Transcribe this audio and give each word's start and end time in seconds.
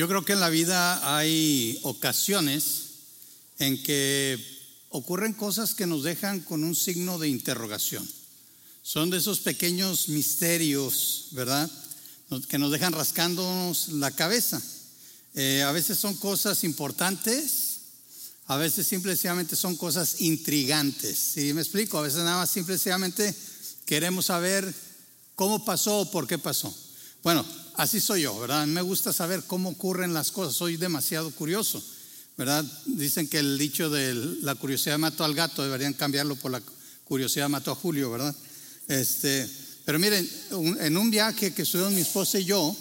Yo 0.00 0.08
creo 0.08 0.24
que 0.24 0.32
en 0.32 0.40
la 0.40 0.48
vida 0.48 1.14
hay 1.14 1.78
ocasiones 1.82 2.84
en 3.58 3.82
que 3.82 4.42
ocurren 4.88 5.34
cosas 5.34 5.74
que 5.74 5.86
nos 5.86 6.04
dejan 6.04 6.40
con 6.40 6.64
un 6.64 6.74
signo 6.74 7.18
de 7.18 7.28
interrogación. 7.28 8.08
Son 8.82 9.10
de 9.10 9.18
esos 9.18 9.40
pequeños 9.40 10.08
misterios, 10.08 11.26
¿verdad? 11.32 11.70
Que 12.48 12.56
nos 12.56 12.72
dejan 12.72 12.94
rascándonos 12.94 13.88
la 13.88 14.10
cabeza. 14.10 14.62
Eh, 15.34 15.62
a 15.62 15.70
veces 15.72 15.98
son 15.98 16.16
cosas 16.16 16.64
importantes, 16.64 17.80
a 18.46 18.56
veces 18.56 18.86
simplemente 18.86 19.54
son 19.54 19.76
cosas 19.76 20.22
intrigantes. 20.22 21.18
¿Sí 21.34 21.52
me 21.52 21.60
explico? 21.60 21.98
A 21.98 22.02
veces 22.02 22.20
nada 22.20 22.38
más 22.38 22.50
simplemente 22.50 23.34
queremos 23.84 24.24
saber 24.24 24.74
cómo 25.34 25.62
pasó 25.62 25.98
o 25.98 26.10
por 26.10 26.26
qué 26.26 26.38
pasó. 26.38 26.74
Bueno, 27.22 27.44
así 27.74 28.00
soy 28.00 28.22
yo, 28.22 28.38
¿verdad? 28.38 28.66
Me 28.66 28.80
gusta 28.80 29.12
saber 29.12 29.42
cómo 29.46 29.70
ocurren 29.70 30.14
las 30.14 30.30
cosas, 30.30 30.54
soy 30.54 30.78
demasiado 30.78 31.30
curioso, 31.32 31.82
¿verdad? 32.38 32.64
Dicen 32.86 33.28
que 33.28 33.38
el 33.38 33.58
dicho 33.58 33.90
de 33.90 34.14
la 34.42 34.54
curiosidad 34.54 34.98
mató 34.98 35.24
al 35.24 35.34
gato, 35.34 35.62
deberían 35.62 35.92
cambiarlo 35.92 36.36
por 36.36 36.50
la 36.50 36.62
curiosidad 37.04 37.50
mató 37.50 37.72
a 37.72 37.74
Julio, 37.74 38.10
¿verdad? 38.10 38.34
Este, 38.88 39.46
pero 39.84 39.98
miren, 39.98 40.28
en 40.80 40.96
un 40.96 41.10
viaje 41.10 41.52
que 41.52 41.62
estuvimos 41.62 41.92
mi 41.92 42.00
esposa 42.00 42.38
y 42.38 42.46
yo, 42.46 42.74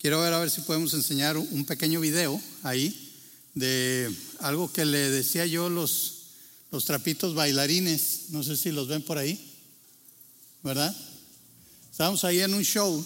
quiero 0.00 0.22
ver 0.22 0.32
a 0.32 0.40
ver 0.40 0.50
si 0.50 0.62
podemos 0.62 0.92
enseñar 0.94 1.36
un 1.36 1.64
pequeño 1.64 2.00
video 2.00 2.40
ahí 2.64 3.14
de 3.54 4.12
algo 4.40 4.72
que 4.72 4.84
le 4.84 5.10
decía 5.10 5.46
yo 5.46 5.68
los, 5.68 6.14
los 6.72 6.84
trapitos 6.84 7.34
bailarines, 7.34 8.30
no 8.30 8.42
sé 8.42 8.56
si 8.56 8.72
los 8.72 8.88
ven 8.88 9.02
por 9.02 9.18
ahí, 9.18 9.38
¿verdad? 10.64 10.96
Estábamos 11.92 12.24
ahí 12.24 12.40
en 12.40 12.54
un 12.54 12.64
show 12.64 13.04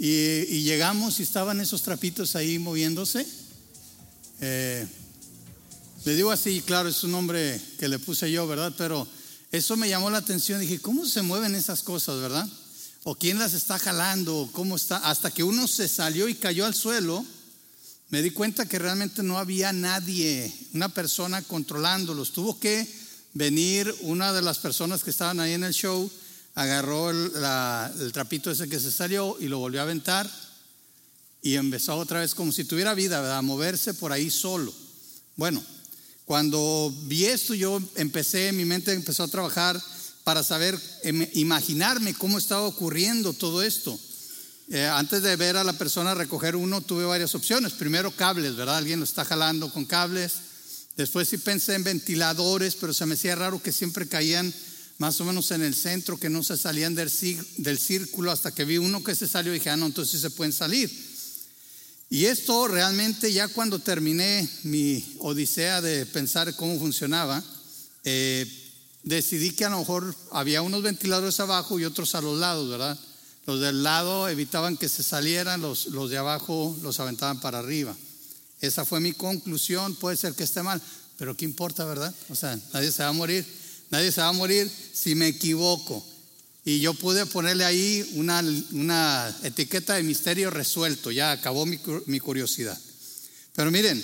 y, 0.00 0.62
llegamos 0.62 1.20
y 1.20 1.24
estaban 1.24 1.60
esos 1.60 1.82
trapitos 1.82 2.34
ahí 2.36 2.58
moviéndose. 2.58 3.26
Eh, 4.40 4.86
le 6.04 6.14
digo 6.14 6.30
así, 6.30 6.62
claro, 6.62 6.88
es 6.88 7.04
un 7.04 7.12
nombre 7.12 7.60
que 7.78 7.88
le 7.88 7.98
puse 7.98 8.32
yo, 8.32 8.46
¿verdad? 8.46 8.72
Pero 8.78 9.06
eso 9.52 9.76
me 9.76 9.88
llamó 9.88 10.08
la 10.08 10.18
atención. 10.18 10.60
Dije, 10.60 10.80
¿cómo 10.80 11.04
se 11.04 11.22
mueven 11.22 11.54
esas 11.54 11.82
cosas, 11.82 12.20
verdad? 12.20 12.48
O 13.04 13.14
quién 13.14 13.38
las 13.38 13.52
está 13.52 13.78
jalando, 13.78 14.48
cómo 14.52 14.76
está. 14.76 14.96
Hasta 14.96 15.30
que 15.30 15.42
uno 15.42 15.68
se 15.68 15.86
salió 15.86 16.28
y 16.28 16.34
cayó 16.34 16.64
al 16.64 16.74
suelo 16.74 17.24
me 18.10 18.22
di 18.22 18.32
cuenta 18.32 18.66
que 18.66 18.78
realmente 18.78 19.22
no 19.22 19.38
había 19.38 19.72
nadie, 19.72 20.52
una 20.74 20.88
persona 20.88 21.42
controlándolos. 21.42 22.32
Tuvo 22.32 22.58
que 22.58 22.86
venir 23.34 23.94
una 24.00 24.32
de 24.32 24.42
las 24.42 24.58
personas 24.58 25.04
que 25.04 25.10
estaban 25.10 25.38
ahí 25.38 25.52
en 25.52 25.62
el 25.62 25.72
show, 25.72 26.10
agarró 26.60 27.10
el, 27.10 28.12
trapito 28.12 28.50
ese 28.50 28.68
que 28.68 28.78
se 28.78 28.92
salió 28.92 29.34
y 29.40 29.48
lo 29.48 29.58
volvió 29.58 29.80
a 29.80 29.84
aventar 29.84 30.30
y 31.40 31.54
empezó 31.54 31.96
otra 31.96 32.20
vez 32.20 32.34
como 32.34 32.52
si 32.52 32.64
tuviera 32.64 32.92
vida, 32.92 33.38
a 33.38 33.40
moverse 33.40 33.94
por 33.94 34.12
ahí 34.12 34.30
solo. 34.30 34.70
Bueno, 35.36 35.62
cuando 36.26 36.94
vi 37.04 37.24
esto 37.24 37.54
yo 37.54 37.80
empecé, 37.94 38.52
mi 38.52 38.66
mente 38.66 38.92
empezó 38.92 39.22
a 39.22 39.28
trabajar 39.28 39.80
para 40.22 40.42
saber, 40.42 40.78
em, 41.02 41.26
imaginarme 41.32 42.12
cómo 42.12 42.36
estaba 42.36 42.66
ocurriendo 42.66 43.32
todo 43.32 43.62
esto. 43.62 43.98
Eh, 44.68 44.84
antes 44.84 45.22
de 45.22 45.34
ver 45.36 45.56
a 45.56 45.64
la 45.64 45.72
persona 45.72 46.14
recoger 46.14 46.56
uno, 46.56 46.82
tuve 46.82 47.04
varias 47.04 47.34
opciones. 47.34 47.72
Primero, 47.72 48.10
cables, 48.10 48.54
¿verdad? 48.54 48.76
Alguien 48.76 48.98
lo 48.98 49.04
está 49.04 49.24
jalando 49.24 49.72
con 49.72 49.86
cables. 49.86 50.32
Después 50.94 51.26
sí 51.26 51.38
pensé 51.38 51.74
en 51.74 51.84
ventiladores, 51.84 52.76
pero 52.78 52.92
se 52.92 53.06
me 53.06 53.14
hacía 53.14 53.34
raro 53.34 53.62
que 53.62 53.72
siempre 53.72 54.06
caían 54.06 54.52
más 55.00 55.18
o 55.18 55.24
menos 55.24 55.50
en 55.50 55.62
el 55.62 55.74
centro, 55.74 56.20
que 56.20 56.28
no 56.28 56.42
se 56.42 56.58
salían 56.58 56.94
del, 56.94 57.08
círculo, 57.08 58.30
hasta 58.30 58.52
que 58.52 58.66
vi 58.66 58.76
uno 58.76 59.02
que 59.02 59.14
se 59.14 59.26
salió 59.26 59.50
y 59.50 59.58
dije, 59.58 59.70
ah, 59.70 59.76
no, 59.78 59.86
entonces 59.86 60.20
se 60.20 60.28
pueden 60.28 60.52
salir. 60.52 60.90
Y 62.10 62.26
esto 62.26 62.68
realmente 62.68 63.32
ya 63.32 63.48
cuando 63.48 63.78
terminé 63.78 64.46
mi 64.64 65.02
odisea 65.20 65.80
de 65.80 66.04
pensar 66.04 66.54
cómo 66.54 66.78
funcionaba, 66.78 67.42
eh, 68.04 68.46
decidí 69.02 69.52
que 69.52 69.64
a 69.64 69.70
lo 69.70 69.78
mejor 69.78 70.14
había 70.32 70.60
unos 70.60 70.82
ventiladores 70.82 71.40
abajo 71.40 71.80
y 71.80 71.86
otros 71.86 72.14
a 72.14 72.20
los 72.20 72.38
lados, 72.38 72.68
¿verdad? 72.68 72.98
Los 73.46 73.58
del 73.58 73.82
lado 73.82 74.28
evitaban 74.28 74.76
que 74.76 74.90
se 74.90 75.02
salieran, 75.02 75.62
los, 75.62 75.86
los 75.86 76.10
de 76.10 76.18
abajo 76.18 76.76
los 76.82 77.00
aventaban 77.00 77.40
para 77.40 77.60
arriba. 77.60 77.96
Esa 78.60 78.84
fue 78.84 79.00
mi 79.00 79.14
conclusión, 79.14 79.94
puede 79.94 80.18
ser 80.18 80.34
que 80.34 80.44
esté 80.44 80.62
mal, 80.62 80.82
pero 81.16 81.34
¿qué 81.38 81.46
importa, 81.46 81.86
verdad? 81.86 82.14
O 82.28 82.34
sea, 82.34 82.58
nadie 82.74 82.92
se 82.92 83.02
va 83.02 83.08
a 83.08 83.12
morir, 83.12 83.59
nadie 83.90 84.12
se 84.12 84.20
va 84.20 84.28
a 84.28 84.32
morir 84.32 84.70
si 84.92 85.14
me 85.14 85.28
equivoco. 85.28 86.04
Y 86.64 86.80
yo 86.80 86.94
pude 86.94 87.26
ponerle 87.26 87.64
ahí 87.64 88.08
una, 88.14 88.44
una 88.72 89.36
etiqueta 89.42 89.94
de 89.94 90.02
misterio 90.02 90.50
resuelto, 90.50 91.10
ya 91.10 91.32
acabó 91.32 91.66
mi, 91.66 91.78
mi 92.06 92.20
curiosidad. 92.20 92.78
Pero 93.54 93.70
miren, 93.70 94.02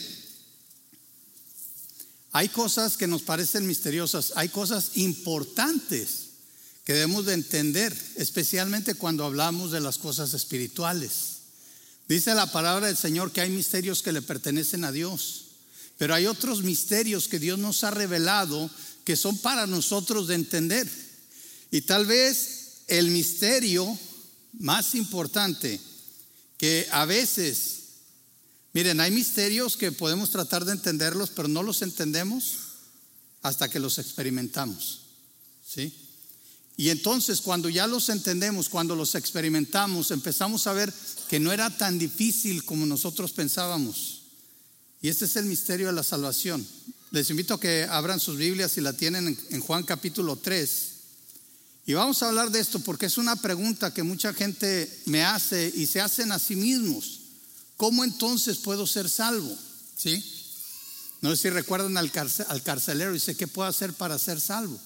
hay 2.33 2.49
cosas 2.49 2.97
que 2.97 3.07
nos 3.07 3.23
parecen 3.23 3.67
misteriosas, 3.67 4.33
hay 4.37 4.49
cosas 4.49 4.93
importantes 4.97 6.27
que 6.85 6.93
debemos 6.93 7.27
de 7.27 7.35
entender, 7.35 7.97
especialmente 8.17 8.95
cuando 8.95 9.25
hablamos 9.25 9.73
de 9.73 9.81
las 9.81 9.99
cosas 9.99 10.35
espirituales. 10.35 11.37
Dice 12.09 12.35
la 12.35 12.51
palabra 12.53 12.87
del 12.87 12.97
Señor 12.97 13.33
que 13.33 13.41
hay 13.41 13.51
misterios 13.51 14.03
que 14.03 14.13
le 14.13 14.23
pertenecen 14.23 14.85
a 14.85 14.93
Dios, 14.93 15.47
pero 15.99 16.15
hay 16.15 16.27
otros 16.27 16.63
misterios 16.63 17.27
que 17.27 17.39
Dios 17.41 17.59
nos 17.59 17.83
ha 17.83 17.91
revelado 17.91 18.71
que 19.07 19.15
son 19.15 19.39
para 19.39 19.69
nosotros 19.69 20.27
de 20.27 20.35
entender. 20.35 20.91
Y 21.71 21.83
tal 21.83 22.07
vez 22.07 22.83
el 22.89 23.13
misterio 23.13 23.97
más 24.59 24.97
importante 24.97 25.81
que 26.59 26.89
a 26.91 27.05
veces, 27.05 27.83
miren, 28.73 29.01
hay 29.01 29.13
misterios 29.13 29.77
que 29.77 29.93
podemos 29.93 30.31
tratar 30.31 30.65
de 30.65 30.73
entenderlos, 30.73 31.31
pero 31.31 31.47
no 31.47 31.63
los 31.63 31.83
entendemos 31.83 32.57
hasta 33.43 33.69
que 33.69 33.79
los 33.79 33.99
experimentamos. 33.99 35.03
¿Sí? 35.65 35.95
Y 36.77 36.89
entonces 36.89 37.41
cuando 37.41 37.69
ya 37.69 37.87
los 37.87 38.09
entendemos, 38.09 38.69
cuando 38.69 38.97
los 38.97 39.15
experimentamos, 39.15 40.11
empezamos 40.11 40.67
a 40.67 40.73
ver 40.73 40.93
que 41.29 41.39
no 41.39 41.53
era 41.53 41.71
tan 41.71 41.97
difícil 41.97 42.65
como 42.65 42.85
nosotros 42.87 43.31
pensábamos. 43.31 44.23
Y 45.01 45.11
este 45.11 45.27
es 45.27 45.37
el 45.37 45.47
misterio 45.47 45.87
de 45.87 45.93
la 45.93 46.03
salvación. 46.03 46.67
Les 47.13 47.31
invito 47.31 47.55
a 47.55 47.61
que 47.61 47.85
abran 47.89 48.19
sus 48.19 48.37
Biblias 48.37 48.73
si 48.73 48.81
la 48.81 48.93
tienen 48.93 49.39
en 49.51 49.61
Juan 49.61 49.85
capítulo 49.85 50.37
3. 50.37 50.93
Y 51.87 51.95
vamos 51.95 52.21
a 52.23 52.29
hablar 52.29 52.51
de 52.51 52.59
esto 52.59 52.81
porque 52.81 53.07
es 53.07 53.17
una 53.17 53.37
pregunta 53.37 53.95
que 53.95 54.03
mucha 54.03 54.35
gente 54.35 55.03
me 55.07 55.25
hace 55.25 55.73
y 55.75 55.87
se 55.87 56.01
hacen 56.01 56.33
a 56.33 56.39
sí 56.41 56.57
mismos. 56.57 57.21
¿Cómo 57.77 58.03
entonces 58.03 58.59
puedo 58.59 58.89
ser 58.89 59.09
salvo? 59.09 59.57
¿Sí? 59.97 60.25
No 61.21 61.31
sé 61.31 61.43
si 61.43 61.51
recuerdan 61.51 61.97
al, 61.97 62.11
carcelero 62.11 63.13
y 63.13 63.15
dice, 63.15 63.37
¿qué 63.37 63.47
puedo 63.47 63.69
hacer 63.69 63.93
para 63.93 64.19
ser 64.19 64.41
salvo? 64.41 64.79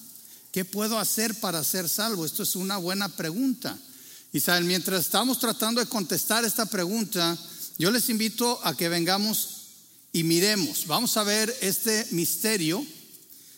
¿Qué 0.51 0.63
puedo 0.63 0.99
hacer 0.99 1.33
para 1.39 1.63
ser 1.63 1.89
salvo? 1.89 2.25
Esto 2.25 2.43
es 2.43 2.55
una 2.55 2.77
buena 2.77 3.09
pregunta. 3.09 3.77
Y 4.31 4.39
saben, 4.39 4.67
mientras 4.67 5.01
estamos 5.01 5.39
tratando 5.39 5.81
de 5.81 5.87
contestar 5.87 6.45
esta 6.45 6.67
pregunta, 6.67 7.35
yo 7.79 7.89
les 7.89 8.09
invito 8.09 8.59
a 8.63 8.75
que 8.75 8.89
vengamos 8.89 9.60
y 10.13 10.23
miremos. 10.23 10.87
Vamos 10.87 11.15
a 11.17 11.23
ver 11.23 11.55
este 11.61 12.07
misterio, 12.11 12.85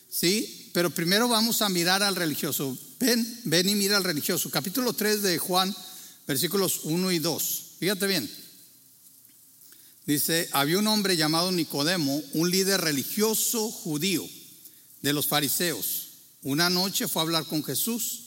¿sí? 0.08 0.70
Pero 0.72 0.90
primero 0.90 1.28
vamos 1.28 1.62
a 1.62 1.68
mirar 1.68 2.02
al 2.02 2.16
religioso. 2.16 2.76
Ven, 2.98 3.40
ven 3.44 3.68
y 3.68 3.74
mira 3.74 3.96
al 3.96 4.04
religioso. 4.04 4.50
Capítulo 4.50 4.92
3 4.92 5.22
de 5.22 5.38
Juan, 5.38 5.74
versículos 6.26 6.80
1 6.84 7.12
y 7.12 7.18
2. 7.18 7.64
Fíjate 7.78 8.06
bien. 8.06 8.30
Dice, 10.06 10.48
había 10.52 10.78
un 10.78 10.86
hombre 10.86 11.16
llamado 11.16 11.50
Nicodemo, 11.50 12.22
un 12.34 12.50
líder 12.50 12.80
religioso 12.80 13.70
judío 13.70 14.28
de 15.00 15.12
los 15.12 15.26
fariseos. 15.26 16.08
Una 16.42 16.68
noche 16.68 17.08
fue 17.08 17.22
a 17.22 17.24
hablar 17.24 17.46
con 17.46 17.64
Jesús. 17.64 18.24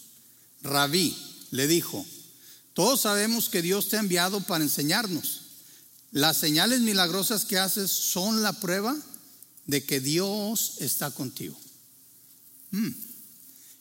Rabí 0.63 1.15
le 1.51 1.67
dijo, 1.67 2.03
todos 2.73 3.01
sabemos 3.01 3.49
que 3.49 3.61
Dios 3.61 3.89
te 3.89 3.97
ha 3.97 3.99
enviado 3.99 4.41
para 4.41 4.63
enseñarnos. 4.63 5.46
Las 6.11 6.37
señales 6.37 6.81
milagrosas 6.81 7.45
que 7.45 7.57
haces 7.57 7.91
son 7.91 8.41
la 8.41 8.53
prueba 8.53 8.95
de 9.65 9.83
que 9.83 9.99
Dios 9.99 10.75
está 10.79 11.11
contigo. 11.11 11.59
Hmm. 12.71 12.91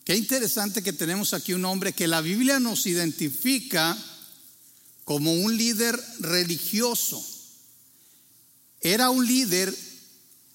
Qué 0.05 0.17
interesante 0.17 0.82
que 0.82 0.93
tenemos 0.93 1.34
aquí 1.34 1.52
un 1.52 1.64
hombre 1.64 1.93
que 1.93 2.06
la 2.06 2.20
Biblia 2.20 2.61
nos 2.61 2.87
identifica 2.87 3.96
como 5.05 5.32
un 5.32 5.56
líder 5.56 6.00
religioso. 6.20 7.25
Era 8.81 9.11
un 9.11 9.26
líder 9.26 9.76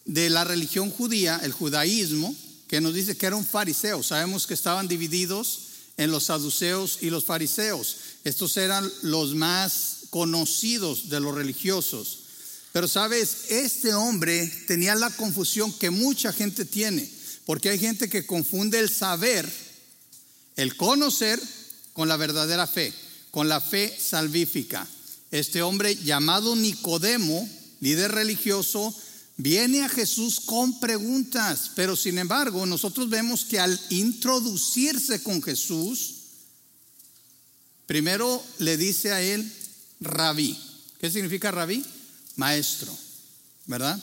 de 0.06 0.30
la 0.30 0.44
religión 0.44 0.90
judía, 0.90 1.40
el 1.44 1.52
judaísmo, 1.52 2.36
que 2.68 2.82
nos 2.82 2.94
dice 2.94 3.18
que 3.18 3.26
era 3.26 3.36
un 3.36 3.46
fariseo. 3.46 4.04
Sabemos 4.04 4.48
que 4.48 4.54
estaban 4.54 4.88
divididos 4.88 5.68
en 5.98 6.12
los 6.12 6.26
saduceos 6.26 7.00
y 7.02 7.10
los 7.10 7.26
fariseos. 7.26 7.98
Estos 8.24 8.56
eran 8.58 8.90
los 9.04 9.36
más 9.36 10.01
conocidos 10.12 11.10
de 11.10 11.20
los 11.20 11.34
religiosos. 11.34 12.20
Pero 12.72 12.88
sabes, 12.88 13.50
este 13.50 13.96
hombre 13.96 14.48
tenía 14.68 14.94
la 14.94 15.10
confusión 15.10 15.74
que 15.74 15.90
mucha 15.90 16.32
gente 16.32 16.66
tiene, 16.66 17.10
porque 17.46 17.70
hay 17.70 17.80
gente 17.80 18.08
que 18.10 18.28
confunde 18.28 18.78
el 18.80 18.90
saber, 18.90 19.52
el 20.56 20.78
conocer, 20.78 21.42
con 21.94 22.08
la 22.08 22.18
verdadera 22.18 22.68
fe, 22.68 22.94
con 23.32 23.50
la 23.50 23.60
fe 23.60 23.96
salvífica. 24.00 24.88
este 25.32 25.62
hombre 25.62 25.96
llamado 25.96 26.56
Nicodemo, 26.56 27.50
líder 27.80 28.12
religioso, 28.12 28.94
viene 29.38 29.84
a 29.84 29.90
Jesús 29.90 30.42
con 30.42 30.80
preguntas, 30.80 31.72
pero 31.76 31.96
sin 31.96 32.18
embargo 32.18 32.66
nosotros 32.66 33.10
vemos 33.10 33.46
que 33.46 33.60
al 33.60 33.80
introducirse 33.90 35.24
con 35.24 35.42
Jesús, 35.42 36.16
primero 37.86 38.44
le 38.60 38.78
dice 38.78 39.12
a 39.12 39.22
él, 39.22 39.52
rabí. 40.02 40.58
¿Qué 41.00 41.10
significa 41.10 41.52
rabí? 41.52 41.86
Maestro, 42.36 42.96
¿verdad? 43.68 44.02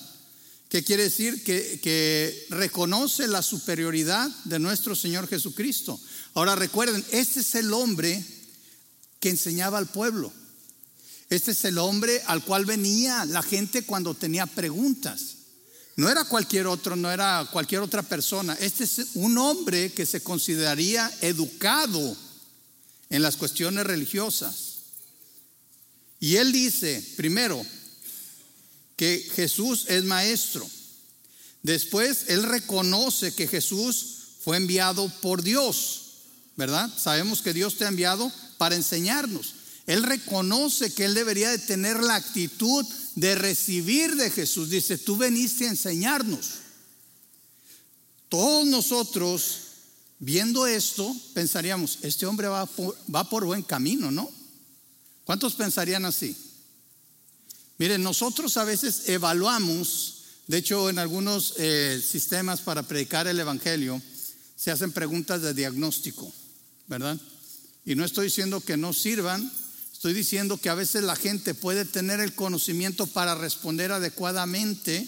¿Qué 0.68 0.84
quiere 0.84 1.04
decir? 1.04 1.42
Que, 1.44 1.80
que, 1.82 2.46
reconoce 2.50 3.26
la 3.26 3.42
superioridad 3.42 4.28
de 4.44 4.58
nuestro 4.58 4.94
Señor 4.94 5.28
Jesucristo. 5.28 5.98
Ahora 6.34 6.54
recuerden, 6.54 7.04
este 7.10 7.40
es 7.40 7.54
el 7.54 7.72
hombre 7.72 8.22
que 9.18 9.30
enseñaba 9.30 9.78
al 9.78 9.86
pueblo. 9.86 10.32
Este 11.30 11.50
es 11.50 11.64
el 11.64 11.78
hombre 11.78 12.22
al 12.26 12.44
cual 12.44 12.64
venía 12.64 13.24
la 13.24 13.42
gente 13.42 13.82
cuando 13.82 14.14
tenía 14.14 14.46
preguntas. 14.46 15.36
No 15.96 16.08
era 16.08 16.24
cualquier 16.24 16.66
otro, 16.66 16.96
no 16.96 17.10
era 17.10 17.48
cualquier 17.50 17.80
otra 17.80 18.02
persona. 18.02 18.54
Este 18.60 18.84
es 18.84 19.08
un 19.14 19.36
hombre 19.36 19.92
que 19.92 20.06
se 20.06 20.22
consideraría 20.22 21.10
educado 21.22 22.16
en 23.10 23.22
las 23.22 23.36
cuestiones 23.36 23.84
religiosas. 23.84 24.67
Y 26.20 26.36
él 26.36 26.52
dice, 26.52 27.04
primero, 27.16 27.64
que 28.96 29.28
Jesús 29.34 29.86
es 29.88 30.04
maestro. 30.04 30.68
Después, 31.62 32.24
él 32.28 32.42
reconoce 32.42 33.34
que 33.34 33.46
Jesús 33.46 34.16
fue 34.40 34.56
enviado 34.56 35.08
por 35.20 35.42
Dios, 35.42 36.02
¿verdad? 36.56 36.90
Sabemos 36.98 37.42
que 37.42 37.52
Dios 37.52 37.76
te 37.76 37.84
ha 37.84 37.88
enviado 37.88 38.32
para 38.56 38.74
enseñarnos. 38.74 39.54
Él 39.86 40.02
reconoce 40.02 40.92
que 40.92 41.04
él 41.04 41.14
debería 41.14 41.50
de 41.50 41.58
tener 41.58 42.02
la 42.02 42.16
actitud 42.16 42.84
de 43.14 43.34
recibir 43.34 44.16
de 44.16 44.30
Jesús. 44.30 44.68
Dice, 44.68 44.98
tú 44.98 45.16
veniste 45.16 45.66
a 45.66 45.70
enseñarnos. 45.70 46.46
Todos 48.28 48.66
nosotros, 48.66 49.58
viendo 50.18 50.66
esto, 50.66 51.14
pensaríamos, 51.32 52.00
este 52.02 52.26
hombre 52.26 52.48
va 52.48 52.68
va 53.14 53.28
por 53.30 53.46
buen 53.46 53.62
camino, 53.62 54.10
¿no? 54.10 54.37
¿Cuántos 55.28 55.56
pensarían 55.56 56.06
así? 56.06 56.34
Miren, 57.76 58.02
nosotros 58.02 58.56
a 58.56 58.64
veces 58.64 59.10
evaluamos, 59.10 60.22
de 60.46 60.56
hecho 60.56 60.88
en 60.88 60.98
algunos 60.98 61.52
eh, 61.58 62.02
sistemas 62.02 62.62
para 62.62 62.82
predicar 62.82 63.26
el 63.26 63.38
Evangelio 63.38 64.00
se 64.56 64.70
hacen 64.70 64.90
preguntas 64.90 65.42
de 65.42 65.52
diagnóstico, 65.52 66.32
¿verdad? 66.86 67.20
Y 67.84 67.94
no 67.94 68.06
estoy 68.06 68.28
diciendo 68.28 68.62
que 68.62 68.78
no 68.78 68.94
sirvan, 68.94 69.52
estoy 69.92 70.14
diciendo 70.14 70.56
que 70.56 70.70
a 70.70 70.74
veces 70.74 71.02
la 71.02 71.14
gente 71.14 71.52
puede 71.52 71.84
tener 71.84 72.20
el 72.20 72.34
conocimiento 72.34 73.06
para 73.06 73.34
responder 73.34 73.92
adecuadamente 73.92 75.06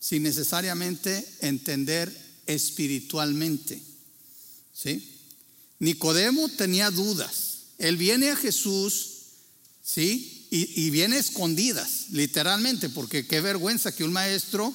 sin 0.00 0.22
necesariamente 0.22 1.28
entender 1.40 2.10
espiritualmente. 2.46 3.82
¿Sí? 4.72 5.14
Nicodemo 5.78 6.48
tenía 6.48 6.90
dudas. 6.90 7.55
Él 7.78 7.96
viene 7.96 8.30
a 8.30 8.36
Jesús, 8.36 9.08
¿sí? 9.82 10.36
y, 10.50 10.90
viene 10.90 11.18
escondidas, 11.18 12.06
literalmente, 12.10 12.88
porque 12.88 13.26
qué 13.26 13.40
vergüenza 13.40 13.94
que 13.94 14.04
un 14.04 14.12
maestro 14.12 14.72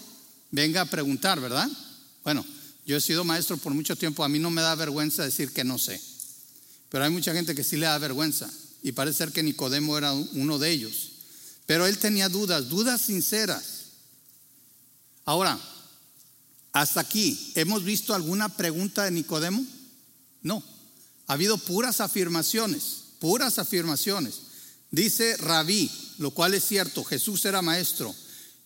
venga 0.51 0.81
a 0.81 0.86
preguntar, 0.86 1.39
¿verdad? 1.39 1.69
Bueno, 2.24 2.45
yo 2.86 2.98
he 2.98 3.01
sido 3.01 3.24
maestro 3.24 3.57
por 3.57 3.74
mucho 3.74 3.95
tiempo, 3.95 4.24
a 4.24 4.30
mí 4.30 4.38
no 4.38 4.50
me 4.50 4.62
da 4.62 4.75
vergüenza 4.75 5.24
decir 5.24 5.51
que 5.51 5.63
no 5.63 5.77
sé, 5.77 6.01
pero 6.89 7.03
hay 7.03 7.09
mucha 7.09 7.33
gente 7.33 7.56
que 7.56 7.63
sí 7.63 7.77
le 7.77 7.86
da 7.86 7.98
vergüenza 7.98 8.51
y 8.83 8.92
parece 8.92 9.19
ser 9.19 9.31
que 9.31 9.44
Nicodemo 9.44 9.97
era 9.97 10.12
uno 10.13 10.59
de 10.59 10.71
ellos, 10.71 11.12
pero 11.65 11.88
él 11.88 11.97
tenía 11.97 12.27
dudas, 12.27 12.69
dudas 12.69 13.01
sinceras. 13.01 13.63
Ahora, 15.24 15.59
hasta 16.74 17.00
aquí, 17.00 17.54
¿hemos 17.56 17.83
visto 17.83 18.13
alguna 18.13 18.50
pregunta 18.50 19.06
de 19.06 19.12
Nicodemo? 19.12 19.65
No, 20.42 20.63
ha 21.31 21.36
habido 21.36 21.57
puras 21.57 22.01
afirmaciones, 22.01 23.04
puras 23.19 23.57
afirmaciones. 23.57 24.42
Dice 24.92 25.38
rabí, 25.38 25.89
lo 26.18 26.31
cual 26.31 26.54
es 26.54 26.66
cierto, 26.66 27.06
Jesús 27.06 27.45
era 27.45 27.62
maestro. 27.62 28.13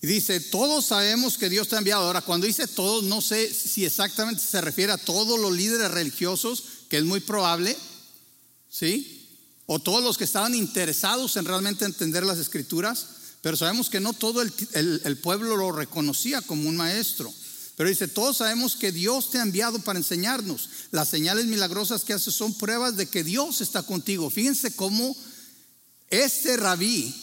Y 0.01 0.07
dice, 0.07 0.39
todos 0.39 0.87
sabemos 0.87 1.37
que 1.37 1.47
Dios 1.47 1.67
te 1.67 1.75
ha 1.75 1.77
enviado. 1.77 2.07
Ahora, 2.07 2.21
cuando 2.21 2.47
dice 2.47 2.65
todos, 2.65 3.03
no 3.03 3.21
sé 3.21 3.53
si 3.53 3.85
exactamente 3.85 4.41
se 4.41 4.61
refiere 4.61 4.93
a 4.93 4.97
todos 4.97 5.39
los 5.39 5.53
líderes 5.53 5.91
religiosos, 5.91 6.63
que 6.89 6.97
es 6.97 7.03
muy 7.03 7.19
probable, 7.19 7.77
¿sí? 8.67 9.27
O 9.67 9.77
todos 9.77 10.03
los 10.03 10.17
que 10.17 10.23
estaban 10.23 10.55
interesados 10.55 11.37
en 11.37 11.45
realmente 11.45 11.85
entender 11.85 12.25
las 12.25 12.39
escrituras, 12.39 13.05
pero 13.43 13.57
sabemos 13.57 13.91
que 13.91 13.99
no 13.99 14.13
todo 14.13 14.41
el, 14.41 14.51
el 14.73 15.17
pueblo 15.17 15.55
lo 15.55 15.71
reconocía 15.71 16.41
como 16.41 16.67
un 16.67 16.77
maestro. 16.77 17.31
Pero 17.75 17.89
dice, 17.89 18.07
todos 18.07 18.37
sabemos 18.37 18.75
que 18.75 18.91
Dios 18.91 19.31
te 19.31 19.37
ha 19.37 19.41
enviado 19.41 19.79
para 19.79 19.99
enseñarnos. 19.99 20.69
Las 20.91 21.09
señales 21.09 21.45
milagrosas 21.45 22.03
que 22.03 22.13
haces 22.13 22.33
son 22.33 22.53
pruebas 22.53 22.95
de 22.95 23.07
que 23.07 23.23
Dios 23.23 23.59
está 23.61 23.83
contigo. 23.83 24.29
Fíjense 24.29 24.75
cómo 24.75 25.15
este 26.09 26.55
rabí 26.55 27.13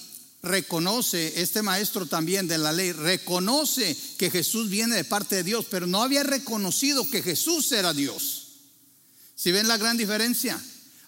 reconoce, 0.42 1.40
este 1.40 1.62
maestro 1.62 2.06
también 2.06 2.48
de 2.48 2.58
la 2.58 2.72
ley, 2.72 2.92
reconoce 2.92 3.96
que 4.18 4.30
Jesús 4.30 4.68
viene 4.68 4.96
de 4.96 5.04
parte 5.04 5.36
de 5.36 5.44
Dios, 5.44 5.66
pero 5.70 5.86
no 5.86 6.02
había 6.02 6.24
reconocido 6.24 7.08
que 7.08 7.22
Jesús 7.22 7.70
era 7.72 7.94
Dios. 7.94 8.48
Si 9.34 9.52
ven 9.52 9.68
la 9.68 9.78
gran 9.78 9.96
diferencia? 9.96 10.62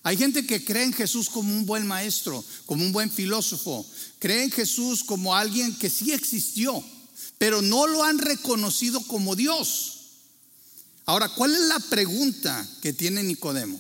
Hay 0.05 0.17
gente 0.17 0.47
que 0.47 0.65
cree 0.65 0.85
en 0.85 0.93
Jesús 0.93 1.29
como 1.29 1.53
un 1.53 1.67
buen 1.67 1.87
maestro, 1.87 2.45
como 2.67 2.85
un 2.85 2.93
buen 2.93 3.11
filósofo, 3.11 3.85
cree 4.19 4.45
en 4.45 4.51
Jesús 4.51 5.03
como 5.03 5.35
alguien 5.35 5.75
que 5.77 5.91
sí 5.91 6.13
existió, 6.13 6.85
pero 7.45 7.61
no 7.61 7.87
lo 7.87 8.03
han 8.03 8.17
reconocido 8.17 9.03
como 9.03 9.37
Dios. 9.37 9.99
Ahora, 11.05 11.29
¿cuál 11.29 11.53
es 11.53 11.61
la 11.61 11.79
pregunta 11.79 12.67
que 12.81 12.95
tiene 12.95 13.23
Nicodemo? 13.23 13.79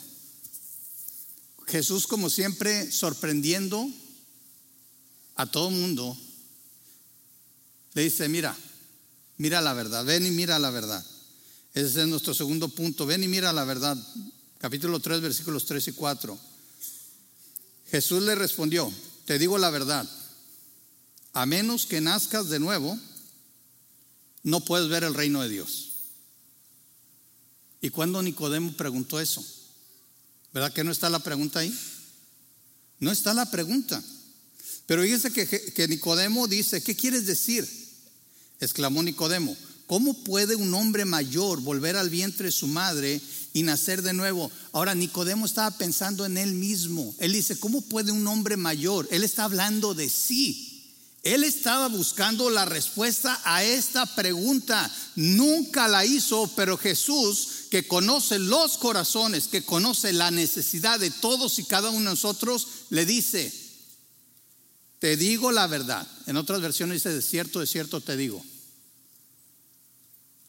Jesús, 1.66 2.06
como 2.06 2.28
siempre, 2.28 2.92
sorprendiendo 2.92 3.88
a 5.36 5.46
todo 5.46 5.70
mundo, 5.70 6.14
le 7.94 8.02
dice, 8.02 8.28
mira, 8.28 8.54
mira 9.38 9.62
la 9.62 9.72
verdad, 9.72 10.04
ven 10.04 10.26
y 10.26 10.30
mira 10.30 10.58
la 10.58 10.68
verdad. 10.68 11.02
Ese 11.72 12.02
es 12.02 12.06
nuestro 12.06 12.34
segundo 12.34 12.68
punto, 12.68 13.06
ven 13.06 13.24
y 13.24 13.28
mira 13.28 13.50
la 13.54 13.64
verdad. 13.64 13.96
Capítulo 14.58 15.00
3, 15.00 15.22
versículos 15.22 15.64
3 15.64 15.88
y 15.88 15.92
4. 15.92 16.38
Jesús 17.90 18.22
le 18.24 18.34
respondió, 18.34 18.92
te 19.24 19.38
digo 19.38 19.56
la 19.56 19.70
verdad, 19.70 20.06
a 21.32 21.46
menos 21.46 21.86
que 21.86 22.02
nazcas 22.02 22.50
de 22.50 22.58
nuevo, 22.60 23.00
no 24.44 24.60
puedes 24.60 24.88
ver 24.88 25.02
el 25.02 25.14
reino 25.14 25.42
de 25.42 25.48
Dios. 25.48 25.90
¿Y 27.80 27.90
cuando 27.90 28.22
Nicodemo 28.22 28.72
preguntó 28.72 29.18
eso? 29.18 29.44
¿Verdad 30.52 30.72
que 30.72 30.84
no 30.84 30.92
está 30.92 31.10
la 31.10 31.18
pregunta 31.18 31.58
ahí? 31.58 31.74
No 33.00 33.10
está 33.10 33.34
la 33.34 33.50
pregunta. 33.50 34.02
Pero 34.86 35.02
fíjese 35.02 35.32
que, 35.32 35.46
que 35.48 35.88
Nicodemo 35.88 36.46
dice, 36.46 36.82
¿qué 36.82 36.94
quieres 36.94 37.26
decir? 37.26 37.68
Exclamó 38.60 39.02
Nicodemo, 39.02 39.56
¿cómo 39.86 40.14
puede 40.24 40.56
un 40.56 40.72
hombre 40.74 41.04
mayor 41.04 41.60
volver 41.60 41.96
al 41.96 42.10
vientre 42.10 42.46
de 42.46 42.52
su 42.52 42.66
madre 42.66 43.20
y 43.54 43.62
nacer 43.62 44.02
de 44.02 44.12
nuevo? 44.12 44.50
Ahora 44.72 44.94
Nicodemo 44.94 45.46
estaba 45.46 45.76
pensando 45.76 46.24
en 46.26 46.36
él 46.36 46.52
mismo. 46.52 47.14
Él 47.18 47.32
dice, 47.32 47.58
¿cómo 47.58 47.80
puede 47.80 48.12
un 48.12 48.26
hombre 48.26 48.56
mayor? 48.56 49.08
Él 49.10 49.24
está 49.24 49.44
hablando 49.44 49.94
de 49.94 50.08
sí. 50.08 50.73
Él 51.24 51.42
estaba 51.42 51.88
buscando 51.88 52.50
la 52.50 52.66
respuesta 52.66 53.40
a 53.44 53.64
esta 53.64 54.04
pregunta. 54.14 54.94
Nunca 55.16 55.88
la 55.88 56.04
hizo, 56.04 56.46
pero 56.54 56.76
Jesús, 56.76 57.64
que 57.70 57.88
conoce 57.88 58.38
los 58.38 58.76
corazones, 58.76 59.48
que 59.48 59.64
conoce 59.64 60.12
la 60.12 60.30
necesidad 60.30 61.00
de 61.00 61.10
todos 61.10 61.58
y 61.58 61.64
cada 61.64 61.88
uno 61.88 62.00
de 62.00 62.04
nosotros, 62.04 62.68
le 62.90 63.06
dice, 63.06 63.50
te 64.98 65.16
digo 65.16 65.50
la 65.50 65.66
verdad. 65.66 66.06
En 66.26 66.36
otras 66.36 66.60
versiones 66.60 66.96
dice, 66.96 67.14
de 67.14 67.22
cierto, 67.22 67.60
de 67.60 67.66
cierto 67.66 68.02
te 68.02 68.18
digo. 68.18 68.44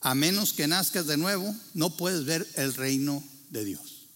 A 0.02 0.14
menos 0.14 0.52
que 0.52 0.68
nazcas 0.68 1.08
de 1.08 1.16
nuevo, 1.16 1.56
no 1.74 1.96
puedes 1.96 2.26
ver 2.26 2.46
el 2.56 2.74
reino 2.74 3.24
de 3.50 3.64
Dios. 3.64 4.08